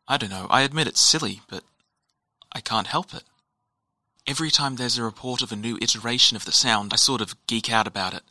I 0.07 0.17
don't 0.17 0.29
know, 0.29 0.47
I 0.49 0.61
admit 0.61 0.87
it's 0.87 1.01
silly, 1.01 1.41
but 1.49 1.63
I 2.53 2.61
can't 2.61 2.87
help 2.87 3.13
it. 3.13 3.23
Every 4.27 4.51
time 4.51 4.75
there's 4.75 4.97
a 4.97 5.03
report 5.03 5.41
of 5.41 5.51
a 5.51 5.55
new 5.55 5.77
iteration 5.81 6.35
of 6.35 6.45
the 6.45 6.51
sound, 6.51 6.93
I 6.93 6.97
sort 6.97 7.21
of 7.21 7.35
geek 7.47 7.71
out 7.71 7.87
about 7.87 8.13
it. 8.13 8.23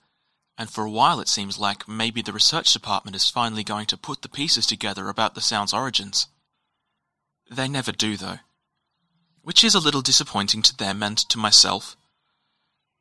And 0.59 0.71
for 0.71 0.85
a 0.85 0.91
while 0.91 1.21
it 1.21 1.29
seems 1.29 1.59
like 1.59 1.89
maybe 1.89 2.23
the 2.23 2.33
research 2.33 2.73
department 2.73 3.17
is 3.17 3.31
finally 3.31 3.65
going 3.65 3.87
to 3.87 3.97
put 3.97 4.23
the 4.23 4.29
pieces 4.29 4.67
together 4.67 5.09
about 5.09 5.35
the 5.35 5.41
sound's 5.41 5.73
origins. 5.73 6.29
They 7.51 7.69
never 7.69 7.93
do, 7.93 8.17
though 8.17 8.39
which 9.47 9.63
is 9.63 9.77
a 9.77 9.79
little 9.79 10.03
disappointing 10.03 10.61
to 10.61 10.77
them 10.77 11.05
and 11.05 11.17
to 11.17 11.39
myself. 11.39 11.97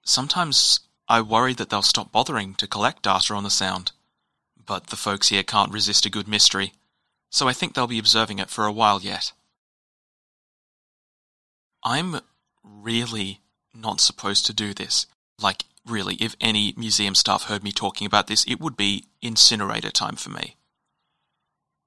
Sometimes 0.03 0.81
I 1.08 1.19
worry 1.21 1.55
that 1.55 1.71
they'll 1.71 1.81
stop 1.81 2.12
bothering 2.12 2.53
to 2.55 2.67
collect 2.67 3.01
data 3.01 3.34
on 3.34 3.43
the 3.43 3.49
sound, 3.49 3.93
but 4.63 4.88
the 4.88 4.95
folks 4.95 5.29
here 5.29 5.41
can't 5.41 5.73
resist 5.73 6.05
a 6.05 6.10
good 6.12 6.27
mystery, 6.27 6.73
so 7.31 7.47
I 7.47 7.53
think 7.53 7.73
they'll 7.73 7.88
be 7.88 7.97
observing 7.97 8.38
it 8.38 8.51
for 8.51 8.67
a 8.67 8.71
while 8.71 9.01
yet. 9.01 9.31
I'm 11.84 12.21
really 12.65 13.41
not 13.73 14.01
supposed 14.01 14.45
to 14.45 14.54
do 14.54 14.73
this. 14.73 15.06
Like, 15.39 15.63
really, 15.86 16.15
if 16.15 16.36
any 16.39 16.73
museum 16.78 17.15
staff 17.15 17.43
heard 17.43 17.63
me 17.63 17.71
talking 17.71 18.08
about 18.08 18.28
this, 18.28 18.45
it 18.47 18.60
would 18.60 18.78
be 18.78 19.06
incinerator 19.21 19.91
time 19.91 20.15
for 20.15 20.30
me. 20.30 20.56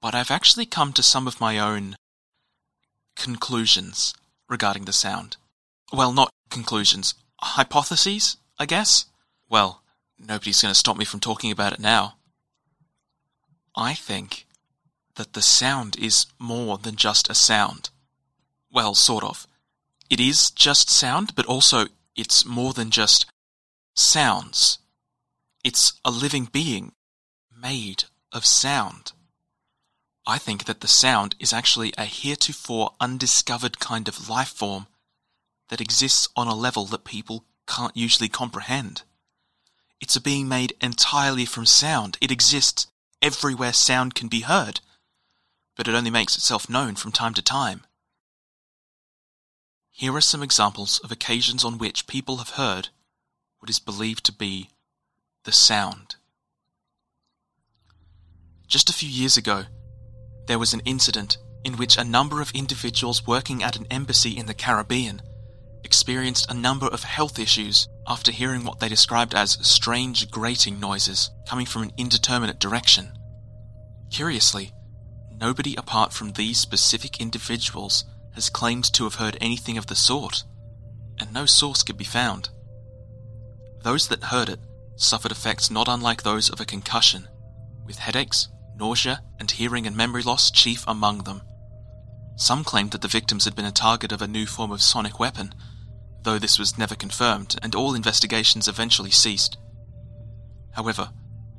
But 0.01 0.15
I've 0.15 0.31
actually 0.31 0.67
come 0.67 0.93
to 0.93 1.03
some 1.03 1.27
of 1.27 1.41
my 1.41 1.59
own 1.59 1.97
conclusions 3.17 4.15
regarding 4.49 4.85
the 4.85 4.93
sound. 4.93 5.37
Well, 5.93 6.13
not 6.13 6.31
conclusions, 6.51 7.15
hypotheses, 7.41 8.37
I 8.59 8.67
guess? 8.67 9.07
Well, 9.49 9.83
nobody's 10.19 10.63
going 10.63 10.73
to 10.73 10.79
stop 10.79 10.97
me 10.97 11.05
from 11.05 11.21
talking 11.21 11.51
about 11.51 11.73
it 11.73 11.81
now. 11.81 12.15
I 13.75 13.95
think 13.95 14.47
that 15.17 15.33
the 15.33 15.43
sound 15.43 15.97
is 15.99 16.27
more 16.39 16.79
than 16.79 16.95
just 16.95 17.29
a 17.29 17.35
sound. 17.35 17.91
Well, 18.73 18.95
sort 18.95 19.25
of. 19.25 19.48
It 20.11 20.21
is 20.21 20.51
just 20.51 20.89
sound, 20.89 21.35
but 21.35 21.47
also 21.47 21.87
it's 22.17 22.45
more 22.45 22.73
than 22.73 22.91
just 22.91 23.27
sounds. 23.95 24.79
It's 25.63 25.95
a 26.05 26.11
living 26.11 26.49
being 26.51 26.93
made 27.55 28.05
of 28.33 28.47
sound. 28.47 29.13
I 30.27 30.39
think 30.39 30.65
that 30.65 30.81
the 30.81 30.89
sound 30.89 31.35
is 31.39 31.53
actually 31.53 31.93
a 31.97 32.05
heretofore 32.05 32.93
undiscovered 33.01 33.81
kind 33.81 34.09
of 34.09 34.29
life 34.29 34.49
form 34.49 34.87
that 35.69 35.81
exists 35.81 36.29
on 36.37 36.47
a 36.47 36.55
level 36.55 36.85
that 36.87 37.05
people 37.05 37.45
can't 37.67 37.97
usually 37.97 38.29
comprehend. 38.29 39.03
It's 40.01 40.17
a 40.17 40.21
being 40.21 40.49
made 40.49 40.75
entirely 40.81 41.45
from 41.45 41.67
sound. 41.67 42.17
It 42.21 42.31
exists 42.31 42.87
everywhere 43.21 43.73
sound 43.73 44.15
can 44.15 44.29
be 44.29 44.41
heard, 44.41 44.81
but 45.77 45.89
it 45.89 45.95
only 45.95 46.11
makes 46.11 46.37
itself 46.37 46.69
known 46.69 46.95
from 46.95 47.13
time 47.13 47.35
to 47.35 47.43
time. 47.43 47.85
Here 49.99 50.15
are 50.15 50.21
some 50.21 50.45
examples 50.45 51.01
of 51.01 51.11
occasions 51.11 51.65
on 51.65 51.77
which 51.77 52.07
people 52.07 52.37
have 52.37 52.51
heard 52.51 52.91
what 53.59 53.69
is 53.69 53.81
believed 53.81 54.23
to 54.27 54.33
be 54.33 54.71
the 55.43 55.51
sound. 55.51 56.15
Just 58.69 58.89
a 58.89 58.93
few 58.93 59.09
years 59.09 59.37
ago, 59.37 59.65
there 60.47 60.61
was 60.61 60.73
an 60.73 60.83
incident 60.85 61.39
in 61.65 61.77
which 61.77 61.99
a 61.99 62.05
number 62.05 62.41
of 62.41 62.53
individuals 62.53 63.27
working 63.27 63.65
at 63.65 63.75
an 63.75 63.89
embassy 63.91 64.37
in 64.37 64.47
the 64.47 64.55
Caribbean 64.55 65.21
experienced 65.83 66.49
a 66.49 66.55
number 66.55 66.87
of 66.87 67.03
health 67.03 67.41
issues 67.41 67.89
after 68.07 68.31
hearing 68.31 68.63
what 68.63 68.79
they 68.79 68.89
described 68.89 69.35
as 69.35 69.59
strange 69.67 70.31
grating 70.31 70.79
noises 70.79 71.29
coming 71.49 71.67
from 71.67 71.83
an 71.83 71.93
indeterminate 71.97 72.61
direction. 72.61 73.19
Curiously, 74.13 74.73
nobody 75.41 75.75
apart 75.75 76.13
from 76.13 76.35
these 76.35 76.61
specific 76.61 77.21
individuals 77.21 78.05
has 78.39 78.49
claimed 78.49 78.85
to 78.85 79.03
have 79.03 79.17
heard 79.17 79.37
anything 79.41 79.77
of 79.77 79.89
the 79.89 79.97
sort, 79.97 80.45
and 81.19 81.33
no 81.33 81.45
source 81.45 81.83
could 81.83 81.97
be 81.97 82.05
found. 82.05 82.51
Those 83.83 84.07
that 84.07 84.23
heard 84.23 84.49
it 84.49 84.61
suffered 84.95 85.33
effects 85.33 85.73
not 85.73 85.89
unlike 85.89 86.23
those 86.23 86.49
of 86.49 86.61
a 86.61 86.65
concussion, 86.65 87.27
with 87.85 87.99
headaches, 87.99 88.49
nausea, 88.77 89.23
and 89.41 89.51
hearing 89.51 89.89
and 89.89 89.97
memory 89.97 90.23
loss 90.23 90.53
chief 90.53 90.85
among 90.87 91.25
them. 91.25 91.43
Some 92.37 92.63
claimed 92.63 92.93
that 92.93 93.01
the 93.01 93.09
victims 93.09 93.45
had 93.45 93.57
been 93.57 93.65
a 93.65 93.73
target 93.73 94.13
of 94.13 94.23
a 94.23 94.29
new 94.29 94.47
form 94.47 94.71
of 94.71 94.83
sonic 94.83 95.19
weapon, 95.19 95.53
though 96.23 96.39
this 96.39 96.61
was 96.61 96.79
never 96.79 96.95
confirmed, 96.95 97.57
and 97.61 97.75
all 97.75 97.97
investigations 97.97 98.69
eventually 98.69 99.11
ceased. 99.11 99.59
However, 100.77 101.11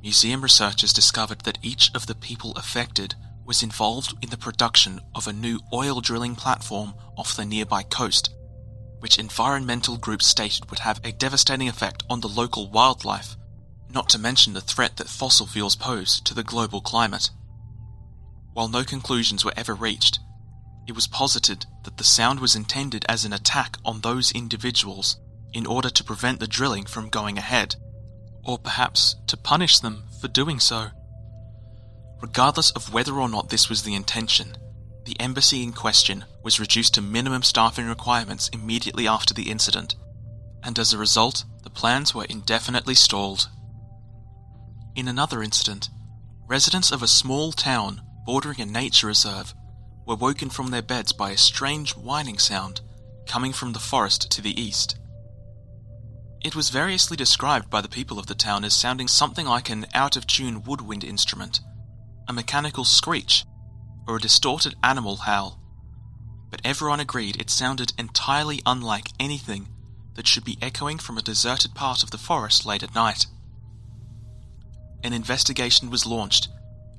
museum 0.01 0.41
researchers 0.41 0.93
discovered 0.93 1.41
that 1.41 1.59
each 1.61 1.91
of 1.93 2.07
the 2.07 2.15
people 2.15 2.53
affected 2.53 3.15
was 3.49 3.63
involved 3.63 4.13
in 4.21 4.29
the 4.29 4.37
production 4.37 5.01
of 5.15 5.27
a 5.27 5.33
new 5.33 5.59
oil 5.73 6.01
drilling 6.01 6.35
platform 6.35 6.93
off 7.17 7.35
the 7.35 7.43
nearby 7.43 7.81
coast, 7.81 8.29
which 8.99 9.17
environmental 9.17 9.97
groups 9.97 10.27
stated 10.27 10.69
would 10.69 10.77
have 10.77 11.01
a 11.03 11.11
devastating 11.11 11.67
effect 11.67 12.03
on 12.11 12.21
the 12.21 12.27
local 12.27 12.69
wildlife 12.69 13.35
not 13.91 14.07
to 14.07 14.19
mention 14.19 14.53
the 14.53 14.61
threat 14.61 14.97
that 14.97 15.07
fossil 15.07 15.47
fuels 15.47 15.75
pose 15.75 16.19
to 16.21 16.35
the 16.35 16.43
global 16.43 16.79
climate. 16.79 17.31
While 18.53 18.67
no 18.67 18.83
conclusions 18.83 19.43
were 19.43 19.53
ever 19.57 19.73
reached, 19.73 20.19
it 20.87 20.93
was 20.93 21.07
posited 21.07 21.65
that 21.85 21.97
the 21.97 22.03
sound 22.03 22.39
was 22.39 22.55
intended 22.55 23.03
as 23.09 23.25
an 23.25 23.33
attack 23.33 23.77
on 23.83 24.01
those 24.01 24.31
individuals 24.31 25.17
in 25.53 25.65
order 25.65 25.89
to 25.89 26.03
prevent 26.03 26.39
the 26.39 26.45
drilling 26.45 26.85
from 26.85 27.09
going 27.09 27.39
ahead, 27.39 27.77
or 28.43 28.59
perhaps 28.59 29.15
to 29.25 29.35
punish 29.35 29.79
them 29.79 30.03
for 30.21 30.27
doing 30.27 30.59
so. 30.59 30.89
Regardless 32.21 32.71
of 32.71 32.93
whether 32.93 33.13
or 33.13 33.29
not 33.29 33.49
this 33.49 33.69
was 33.69 33.83
the 33.83 33.95
intention, 33.95 34.57
the 35.05 35.19
embassy 35.19 35.63
in 35.63 35.73
question 35.73 36.25
was 36.43 36.59
reduced 36.59 36.93
to 36.95 37.01
minimum 37.01 37.43
staffing 37.43 37.87
requirements 37.87 38.49
immediately 38.49 39.07
after 39.07 39.33
the 39.33 39.49
incident, 39.49 39.95
and 40.63 40.77
as 40.77 40.93
a 40.93 40.97
result, 40.97 41.45
the 41.63 41.69
plans 41.69 42.13
were 42.13 42.25
indefinitely 42.25 42.95
stalled 42.95 43.47
in 44.99 45.07
another 45.07 45.41
incident, 45.41 45.89
residents 46.47 46.91
of 46.91 47.01
a 47.01 47.07
small 47.07 47.53
town 47.53 48.01
bordering 48.25 48.59
a 48.59 48.65
nature 48.65 49.07
reserve 49.07 49.53
were 50.05 50.15
woken 50.15 50.49
from 50.49 50.71
their 50.71 50.81
beds 50.81 51.13
by 51.13 51.31
a 51.31 51.37
strange 51.37 51.95
whining 51.95 52.37
sound 52.37 52.81
coming 53.25 53.53
from 53.53 53.71
the 53.71 53.79
forest 53.79 54.29
to 54.31 54.41
the 54.41 54.59
east. 54.59 54.97
It 56.43 56.55
was 56.55 56.69
variously 56.69 57.15
described 57.15 57.69
by 57.69 57.79
the 57.79 57.87
people 57.87 58.19
of 58.19 58.25
the 58.27 58.35
town 58.35 58.65
as 58.65 58.73
sounding 58.73 59.07
something 59.07 59.45
like 59.45 59.69
an 59.69 59.85
out 59.93 60.17
of 60.17 60.27
tune 60.27 60.63
woodwind 60.63 61.03
instrument, 61.03 61.61
a 62.29 62.33
mechanical 62.33 62.85
screech, 62.85 63.43
or 64.07 64.15
a 64.15 64.21
distorted 64.21 64.75
animal 64.83 65.17
howl. 65.17 65.59
But 66.49 66.61
everyone 66.63 67.01
agreed 67.01 67.41
it 67.41 67.49
sounded 67.49 67.91
entirely 67.97 68.61
unlike 68.65 69.09
anything 69.19 69.67
that 70.13 70.27
should 70.27 70.45
be 70.45 70.57
echoing 70.61 70.99
from 70.99 71.17
a 71.17 71.21
deserted 71.21 71.75
part 71.75 72.03
of 72.03 72.11
the 72.11 72.17
forest 72.17 72.65
late 72.65 72.83
at 72.83 72.95
night 72.95 73.25
an 75.03 75.13
investigation 75.13 75.89
was 75.89 76.05
launched, 76.05 76.49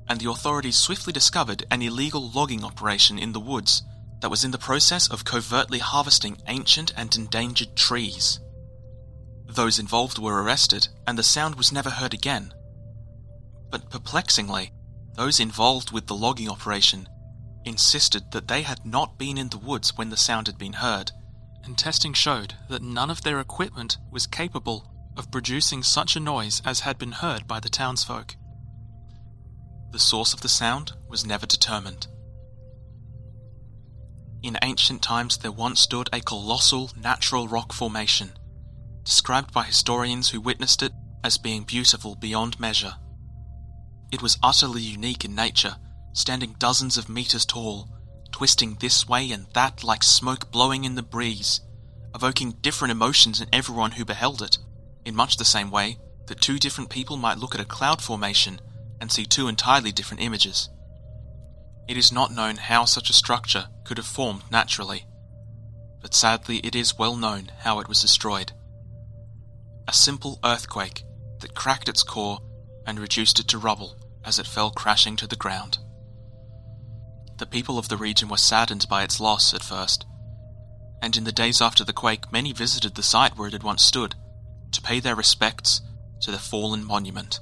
and 0.09 0.21
the 0.21 0.31
authorities 0.31 0.77
swiftly 0.77 1.13
discovered 1.13 1.65
an 1.71 1.83
illegal 1.83 2.31
logging 2.31 2.65
operation 2.65 3.19
in 3.19 3.33
the 3.33 3.41
woods 3.41 3.83
that 4.21 4.31
was 4.31 4.45
in 4.45 4.51
the 4.51 4.59
process 4.59 5.09
of 5.09 5.25
covertly 5.25 5.79
harvesting 5.79 6.39
ancient 6.47 6.93
and 6.97 7.15
endangered 7.17 7.77
trees. 7.77 8.41
Those 9.47 9.79
involved 9.79 10.19
were 10.19 10.43
arrested, 10.43 10.89
and 11.07 11.19
the 11.19 11.23
sound 11.23 11.57
was 11.57 11.73
never 11.73 11.91
heard 11.91 12.15
again. 12.15 12.53
But 13.71 13.91
perplexingly, 13.91 14.73
those 15.21 15.39
involved 15.39 15.93
with 15.93 16.07
the 16.07 16.15
logging 16.15 16.49
operation 16.49 17.07
insisted 17.67 18.31
that 18.31 18.49
they 18.49 18.63
had 18.63 18.87
not 18.87 19.19
been 19.19 19.37
in 19.37 19.51
the 19.51 19.59
woods 19.59 19.95
when 19.99 20.09
the 20.09 20.17
sound 20.17 20.47
had 20.47 20.57
been 20.57 20.73
heard, 20.73 21.13
and 21.63 21.77
testing 21.77 22.15
showed 22.15 22.55
that 22.71 22.81
none 22.81 23.11
of 23.11 23.21
their 23.21 23.39
equipment 23.39 23.99
was 24.11 24.27
capable 24.27 24.91
of 25.19 25.31
producing 25.31 25.83
such 25.83 26.17
a 26.17 26.21
noise 26.21 26.63
as 26.65 26.81
had 26.81 26.97
been 26.97 27.13
heard 27.13 27.47
by 27.47 27.61
the 27.61 27.69
townsfolk. 27.69 28.35
The 29.93 29.99
source 29.99 30.33
of 30.33 30.41
the 30.41 30.49
sound 30.49 30.93
was 31.07 31.27
never 31.27 31.45
determined. 31.45 32.07
In 34.43 34.57
ancient 34.63 35.03
times, 35.03 35.37
there 35.37 35.53
once 35.53 35.81
stood 35.81 36.09
a 36.15 36.23
colossal 36.23 36.93
natural 36.99 37.47
rock 37.47 37.75
formation, 37.75 38.31
described 39.05 39.53
by 39.53 39.65
historians 39.65 40.31
who 40.31 40.41
witnessed 40.41 40.83
it 40.83 40.93
as 41.23 41.37
being 41.37 41.65
beautiful 41.65 42.17
beyond 42.17 42.59
measure. 42.59 42.95
It 44.13 44.23
was 44.23 44.39
utterly 44.43 44.83
unique 44.83 45.25
in 45.25 45.35
nature, 45.35 45.77
standing 46.13 46.57
dozens 46.59 46.97
of 46.97 47.09
meters 47.09 47.47
tall, 47.47 47.89
twisting 48.33 48.77
this 48.77 49.09
way 49.09 49.31
and 49.31 49.47
that 49.55 49.85
like 49.85 50.03
smoke 50.03 50.51
blowing 50.51 50.85
in 50.85 50.95
the 50.95 51.03
breeze, 51.03 51.61
evoking 52.15 52.53
different 52.61 52.93
emotions 52.93 53.41
in 53.41 53.49
everyone 53.53 53.93
who 53.93 54.05
beheld 54.05 54.43
it, 54.43 54.59
in 55.05 55.15
much 55.15 55.37
the 55.37 55.45
same 55.45 55.71
way 55.71 55.99
that 56.27 56.41
two 56.41 56.59
different 56.59 56.91
people 56.91 57.17
might 57.17 57.39
look 57.39 57.55
at 57.55 57.61
a 57.61 57.65
cloud 57.65 58.03
formation 58.03 58.61
and 59.01 59.11
see 59.11 59.25
two 59.25 59.49
entirely 59.49 59.93
different 59.93 60.23
images. 60.23 60.69
It 61.89 61.97
is 61.97 62.13
not 62.13 62.33
known 62.33 62.57
how 62.57 62.85
such 62.85 63.11
a 63.11 63.15
structure 63.15 63.69
could 63.85 63.97
have 63.97 64.07
formed 64.07 64.43
naturally, 64.51 65.07
but 66.01 66.15
sadly 66.15 66.59
it 66.59 66.75
is 66.75 66.99
well 66.99 67.17
known 67.17 67.51
how 67.59 67.81
it 67.81 67.89
was 67.89 68.01
destroyed. 68.01 68.53
A 69.89 69.93
simple 69.93 70.39
earthquake 70.45 71.03
that 71.41 71.55
cracked 71.55 71.89
its 71.89 72.03
core 72.03 72.41
and 72.91 72.99
reduced 72.99 73.39
it 73.39 73.47
to 73.47 73.57
rubble 73.57 73.97
as 74.25 74.41
it 74.41 74.47
fell 74.49 74.73
crashing 74.73 75.15
to 75.15 75.27
the 75.29 75.37
ground. 75.37 75.79
The 77.39 77.47
people 77.47 77.79
of 77.79 77.89
the 77.89 77.97
region 77.97 78.29
were 78.29 78.37
saddened 78.37 78.87
by 78.91 79.05
its 79.05 79.21
loss 79.21 79.55
at 79.55 79.63
first, 79.63 80.05
and 81.01 81.17
in 81.17 81.23
the 81.23 81.31
days 81.31 81.63
after 81.63 81.85
the 81.85 81.93
quake, 81.93 82.33
many 82.33 82.53
visited 82.53 82.97
the 82.97 83.05
site 83.05 83.39
where 83.39 83.47
it 83.47 83.53
had 83.53 83.63
once 83.63 83.85
stood 83.85 84.17
to 84.73 84.83
pay 84.83 84.99
their 84.99 85.15
respects 85.15 85.81
to 86.23 86.33
the 86.33 86.39
fallen 86.39 86.85
monument. 86.85 87.39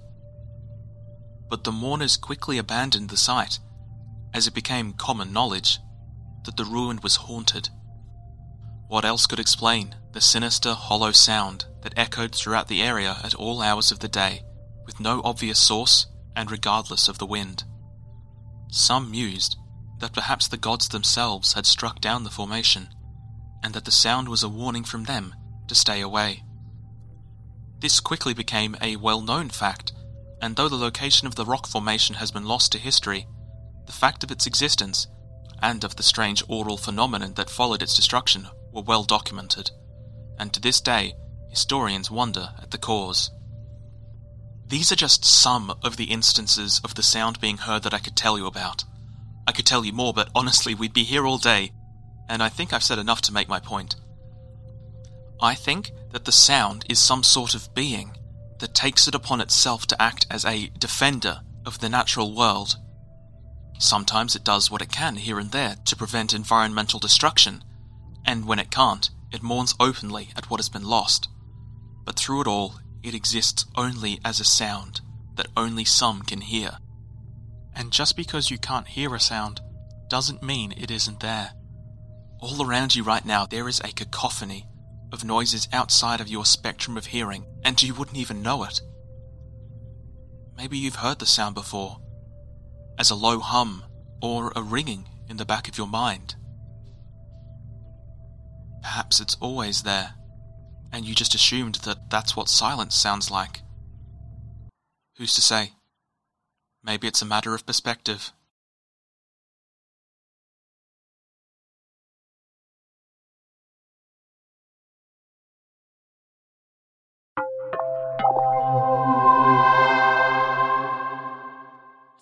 But 1.48 1.64
the 1.64 1.72
mourners 1.72 2.18
quickly 2.18 2.58
abandoned 2.58 3.08
the 3.08 3.16
site 3.16 3.58
as 4.34 4.46
it 4.46 4.54
became 4.54 4.92
common 4.92 5.32
knowledge 5.32 5.78
that 6.44 6.58
the 6.58 6.66
ruin 6.66 7.00
was 7.02 7.16
haunted. 7.16 7.70
What 8.88 9.06
else 9.06 9.26
could 9.26 9.40
explain 9.40 9.94
the 10.12 10.20
sinister, 10.20 10.74
hollow 10.74 11.12
sound 11.12 11.64
that 11.80 11.94
echoed 11.96 12.34
throughout 12.34 12.68
the 12.68 12.82
area 12.82 13.16
at 13.24 13.34
all 13.34 13.62
hours 13.62 13.90
of 13.90 14.00
the 14.00 14.08
day, 14.08 14.42
with 14.88 14.98
no 14.98 15.20
obvious 15.22 15.58
source 15.58 16.06
and 16.34 16.50
regardless 16.50 17.08
of 17.08 17.18
the 17.18 17.26
wind? 17.26 17.62
Some 18.70 19.10
mused 19.10 19.58
that 19.98 20.14
perhaps 20.14 20.48
the 20.48 20.56
gods 20.56 20.88
themselves 20.88 21.52
had 21.52 21.66
struck 21.66 22.00
down 22.00 22.24
the 22.24 22.30
formation, 22.30 22.88
and 23.62 23.74
that 23.74 23.84
the 23.84 23.90
sound 23.90 24.30
was 24.30 24.42
a 24.42 24.48
warning 24.48 24.84
from 24.84 25.04
them 25.04 25.34
to 25.66 25.74
stay 25.74 26.00
away. 26.00 26.42
This 27.80 28.00
quickly 28.00 28.32
became 28.32 28.76
a 28.80 28.96
well 28.96 29.20
known 29.20 29.50
fact, 29.50 29.92
and 30.40 30.56
though 30.56 30.70
the 30.70 30.76
location 30.76 31.26
of 31.26 31.34
the 31.34 31.44
rock 31.44 31.66
formation 31.66 32.14
has 32.14 32.30
been 32.30 32.46
lost 32.46 32.72
to 32.72 32.78
history, 32.78 33.26
the 33.86 33.92
fact 33.92 34.24
of 34.24 34.30
its 34.30 34.46
existence, 34.46 35.06
and 35.60 35.84
of 35.84 35.96
the 35.96 36.02
strange 36.02 36.42
aural 36.48 36.78
phenomenon 36.78 37.34
that 37.34 37.50
followed 37.50 37.82
its 37.82 37.94
destruction, 37.94 38.48
were 38.72 38.82
well 38.82 39.04
documented, 39.04 39.70
and 40.38 40.54
to 40.54 40.60
this 40.60 40.80
day, 40.80 41.12
historians 41.50 42.10
wonder 42.10 42.54
at 42.62 42.70
the 42.70 42.78
cause. 42.78 43.30
These 44.68 44.92
are 44.92 44.96
just 44.96 45.24
some 45.24 45.74
of 45.82 45.96
the 45.96 46.04
instances 46.04 46.80
of 46.84 46.94
the 46.94 47.02
sound 47.02 47.40
being 47.40 47.58
heard 47.58 47.82
that 47.84 47.94
I 47.94 47.98
could 47.98 48.16
tell 48.16 48.38
you 48.38 48.46
about. 48.46 48.84
I 49.46 49.52
could 49.52 49.66
tell 49.66 49.84
you 49.84 49.92
more, 49.92 50.12
but 50.12 50.30
honestly, 50.34 50.74
we'd 50.74 50.92
be 50.92 51.04
here 51.04 51.26
all 51.26 51.38
day, 51.38 51.72
and 52.28 52.42
I 52.42 52.48
think 52.48 52.72
I've 52.72 52.82
said 52.82 52.98
enough 52.98 53.22
to 53.22 53.32
make 53.32 53.48
my 53.48 53.60
point. 53.60 53.96
I 55.40 55.54
think 55.54 55.90
that 56.12 56.24
the 56.24 56.32
sound 56.32 56.84
is 56.88 56.98
some 56.98 57.22
sort 57.22 57.54
of 57.54 57.74
being 57.74 58.16
that 58.58 58.74
takes 58.74 59.08
it 59.08 59.14
upon 59.14 59.40
itself 59.40 59.86
to 59.86 60.02
act 60.02 60.26
as 60.30 60.44
a 60.44 60.70
defender 60.78 61.40
of 61.64 61.78
the 61.78 61.88
natural 61.88 62.34
world 62.34 62.76
Sometimes 63.78 64.34
it 64.34 64.42
does 64.42 64.70
what 64.70 64.82
it 64.82 64.90
can 64.90 65.16
here 65.16 65.38
and 65.38 65.52
there 65.52 65.76
to 65.84 65.96
prevent 65.96 66.34
environmental 66.34 66.98
destruction, 66.98 67.62
and 68.26 68.44
when 68.44 68.58
it 68.58 68.72
can't, 68.72 69.08
it 69.32 69.42
mourns 69.42 69.74
openly 69.78 70.30
at 70.36 70.50
what 70.50 70.58
has 70.58 70.68
been 70.68 70.84
lost. 70.84 71.28
But 72.04 72.16
through 72.18 72.40
it 72.40 72.46
all, 72.48 72.80
it 73.02 73.14
exists 73.14 73.64
only 73.76 74.20
as 74.24 74.40
a 74.40 74.44
sound 74.44 75.00
that 75.36 75.48
only 75.56 75.84
some 75.84 76.22
can 76.22 76.40
hear. 76.40 76.78
And 77.74 77.92
just 77.92 78.16
because 78.16 78.50
you 78.50 78.58
can't 78.58 78.88
hear 78.88 79.14
a 79.14 79.20
sound 79.20 79.60
doesn't 80.08 80.42
mean 80.42 80.72
it 80.76 80.90
isn't 80.90 81.20
there. 81.20 81.52
All 82.40 82.64
around 82.64 82.94
you 82.94 83.02
right 83.02 83.24
now, 83.24 83.46
there 83.46 83.68
is 83.68 83.80
a 83.80 83.92
cacophony 83.92 84.66
of 85.12 85.24
noises 85.24 85.68
outside 85.72 86.20
of 86.20 86.28
your 86.28 86.44
spectrum 86.44 86.96
of 86.96 87.06
hearing, 87.06 87.46
and 87.64 87.82
you 87.82 87.94
wouldn't 87.94 88.16
even 88.16 88.42
know 88.42 88.64
it. 88.64 88.80
Maybe 90.56 90.76
you've 90.76 90.96
heard 90.96 91.18
the 91.18 91.26
sound 91.26 91.54
before, 91.54 91.98
as 92.98 93.10
a 93.10 93.14
low 93.14 93.38
hum 93.38 93.84
or 94.20 94.52
a 94.56 94.62
ringing 94.62 95.08
in 95.28 95.36
the 95.36 95.44
back 95.44 95.68
of 95.68 95.78
your 95.78 95.86
mind. 95.86 96.34
Perhaps 98.82 99.20
it's 99.20 99.36
always 99.36 99.82
there, 99.82 100.14
and 100.92 101.04
you 101.04 101.14
just 101.14 101.34
assumed 101.34 101.76
that 101.76 102.10
that's 102.10 102.36
what 102.36 102.48
silence 102.48 102.94
sounds 102.94 103.30
like. 103.30 103.60
Who's 105.16 105.34
to 105.34 105.42
say? 105.42 105.72
Maybe 106.82 107.08
it's 107.08 107.22
a 107.22 107.26
matter 107.26 107.54
of 107.54 107.66
perspective. 107.66 108.32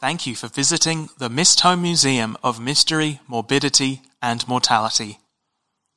Thank 0.00 0.26
you 0.26 0.36
for 0.36 0.46
visiting 0.46 1.08
the 1.18 1.28
Mistholme 1.28 1.82
Museum 1.82 2.36
of 2.42 2.60
Mystery, 2.60 3.20
Morbidity, 3.26 4.02
and 4.22 4.46
Mortality. 4.46 5.18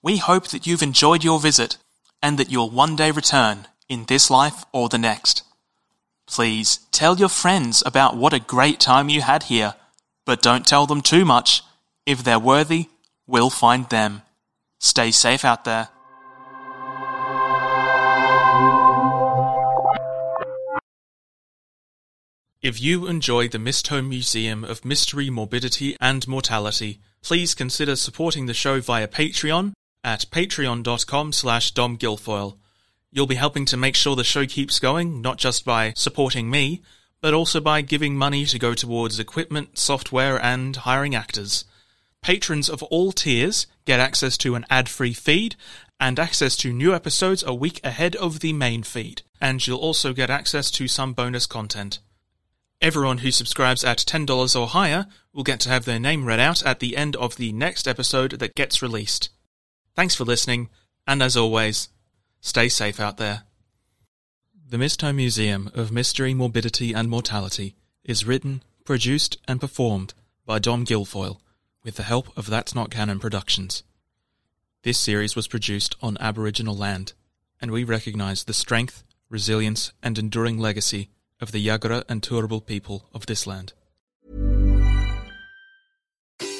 We 0.01 0.17
hope 0.17 0.47
that 0.47 0.65
you've 0.65 0.81
enjoyed 0.81 1.23
your 1.23 1.39
visit 1.39 1.77
and 2.21 2.37
that 2.37 2.51
you'll 2.51 2.69
one 2.69 2.95
day 2.95 3.11
return 3.11 3.67
in 3.87 4.05
this 4.05 4.29
life 4.29 4.65
or 4.71 4.89
the 4.89 4.97
next. 4.97 5.43
Please 6.27 6.79
tell 6.91 7.17
your 7.17 7.29
friends 7.29 7.81
about 7.85 8.15
what 8.15 8.33
a 8.33 8.39
great 8.39 8.79
time 8.79 9.09
you 9.09 9.21
had 9.21 9.43
here, 9.43 9.73
but 10.25 10.41
don't 10.41 10.67
tell 10.67 10.85
them 10.85 11.01
too 11.01 11.25
much. 11.25 11.63
If 12.05 12.23
they're 12.23 12.39
worthy, 12.39 12.89
we'll 13.25 13.49
find 13.49 13.89
them. 13.89 14.21
Stay 14.79 15.11
safe 15.11 15.43
out 15.43 15.65
there. 15.65 15.89
If 22.61 22.81
you 22.81 23.07
enjoy 23.07 23.47
the 23.47 23.57
Mistholme 23.57 24.09
Museum 24.09 24.65
of 24.65 24.83
Mystery, 24.83 25.29
Morbidity, 25.29 25.95
and 26.01 26.27
Mortality, 26.27 26.99
please 27.21 27.55
consider 27.55 27.95
supporting 27.95 28.47
the 28.47 28.53
show 28.53 28.81
via 28.81 29.07
Patreon 29.07 29.71
at 30.03 30.25
patreon.com 30.31 31.33
slash 31.33 31.73
domguilfoyle. 31.73 32.57
You'll 33.11 33.27
be 33.27 33.35
helping 33.35 33.65
to 33.65 33.77
make 33.77 33.95
sure 33.95 34.15
the 34.15 34.23
show 34.23 34.45
keeps 34.45 34.79
going, 34.79 35.21
not 35.21 35.37
just 35.37 35.65
by 35.65 35.93
supporting 35.95 36.49
me, 36.49 36.81
but 37.21 37.33
also 37.33 37.59
by 37.59 37.81
giving 37.81 38.15
money 38.15 38.45
to 38.45 38.59
go 38.59 38.73
towards 38.73 39.19
equipment, 39.19 39.77
software, 39.77 40.41
and 40.41 40.75
hiring 40.75 41.15
actors. 41.15 41.65
Patrons 42.21 42.69
of 42.69 42.83
all 42.83 43.11
tiers 43.11 43.67
get 43.85 43.99
access 43.99 44.37
to 44.37 44.55
an 44.55 44.65
ad-free 44.69 45.13
feed 45.13 45.55
and 45.99 46.19
access 46.19 46.55
to 46.57 46.71
new 46.71 46.93
episodes 46.93 47.43
a 47.43 47.53
week 47.53 47.81
ahead 47.83 48.15
of 48.15 48.39
the 48.39 48.53
main 48.53 48.83
feed, 48.83 49.21
and 49.41 49.65
you'll 49.65 49.79
also 49.79 50.13
get 50.13 50.29
access 50.29 50.71
to 50.71 50.87
some 50.87 51.13
bonus 51.13 51.45
content. 51.45 51.99
Everyone 52.81 53.17
who 53.19 53.31
subscribes 53.31 53.83
at 53.83 53.97
$10 53.97 54.59
or 54.59 54.67
higher 54.67 55.07
will 55.33 55.43
get 55.43 55.59
to 55.61 55.69
have 55.69 55.83
their 55.83 55.99
name 55.99 56.25
read 56.25 56.39
out 56.39 56.63
at 56.63 56.79
the 56.79 56.95
end 56.95 57.17
of 57.17 57.35
the 57.35 57.51
next 57.51 57.87
episode 57.87 58.31
that 58.39 58.55
gets 58.55 58.81
released. 58.81 59.29
Thanks 59.99 60.15
for 60.15 60.23
listening, 60.23 60.69
and 61.05 61.21
as 61.21 61.35
always, 61.35 61.89
stay 62.39 62.69
safe 62.69 63.01
out 63.01 63.17
there. 63.17 63.43
The 64.65 64.77
Mist 64.77 65.03
Museum 65.03 65.69
of 65.73 65.91
Mystery, 65.91 66.33
Morbidity, 66.33 66.93
and 66.93 67.09
Mortality 67.09 67.75
is 68.05 68.25
written, 68.25 68.63
produced, 68.85 69.35
and 69.45 69.59
performed 69.59 70.13
by 70.45 70.57
Dom 70.57 70.85
Guilfoyle 70.85 71.41
with 71.83 71.97
the 71.97 72.03
help 72.03 72.29
of 72.37 72.49
That's 72.49 72.73
Not 72.73 72.91
Canon 72.91 73.19
Productions. 73.19 73.83
This 74.83 74.97
series 74.97 75.35
was 75.35 75.49
produced 75.49 75.97
on 76.01 76.15
Aboriginal 76.21 76.77
land, 76.77 77.11
and 77.59 77.69
we 77.69 77.83
recognise 77.83 78.45
the 78.45 78.53
strength, 78.53 79.03
resilience, 79.29 79.91
and 80.01 80.17
enduring 80.17 80.59
legacy 80.59 81.09
of 81.41 81.51
the 81.51 81.67
Yagara 81.67 82.05
and 82.07 82.21
Turrbal 82.21 82.65
people 82.65 83.09
of 83.13 83.25
this 83.25 83.45
land. 83.45 83.73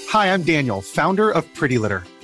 Hi, 0.10 0.34
I'm 0.34 0.44
Daniel, 0.44 0.82
founder 0.82 1.32
of 1.32 1.46
Pretty 1.54 1.78
Litter. 1.78 2.04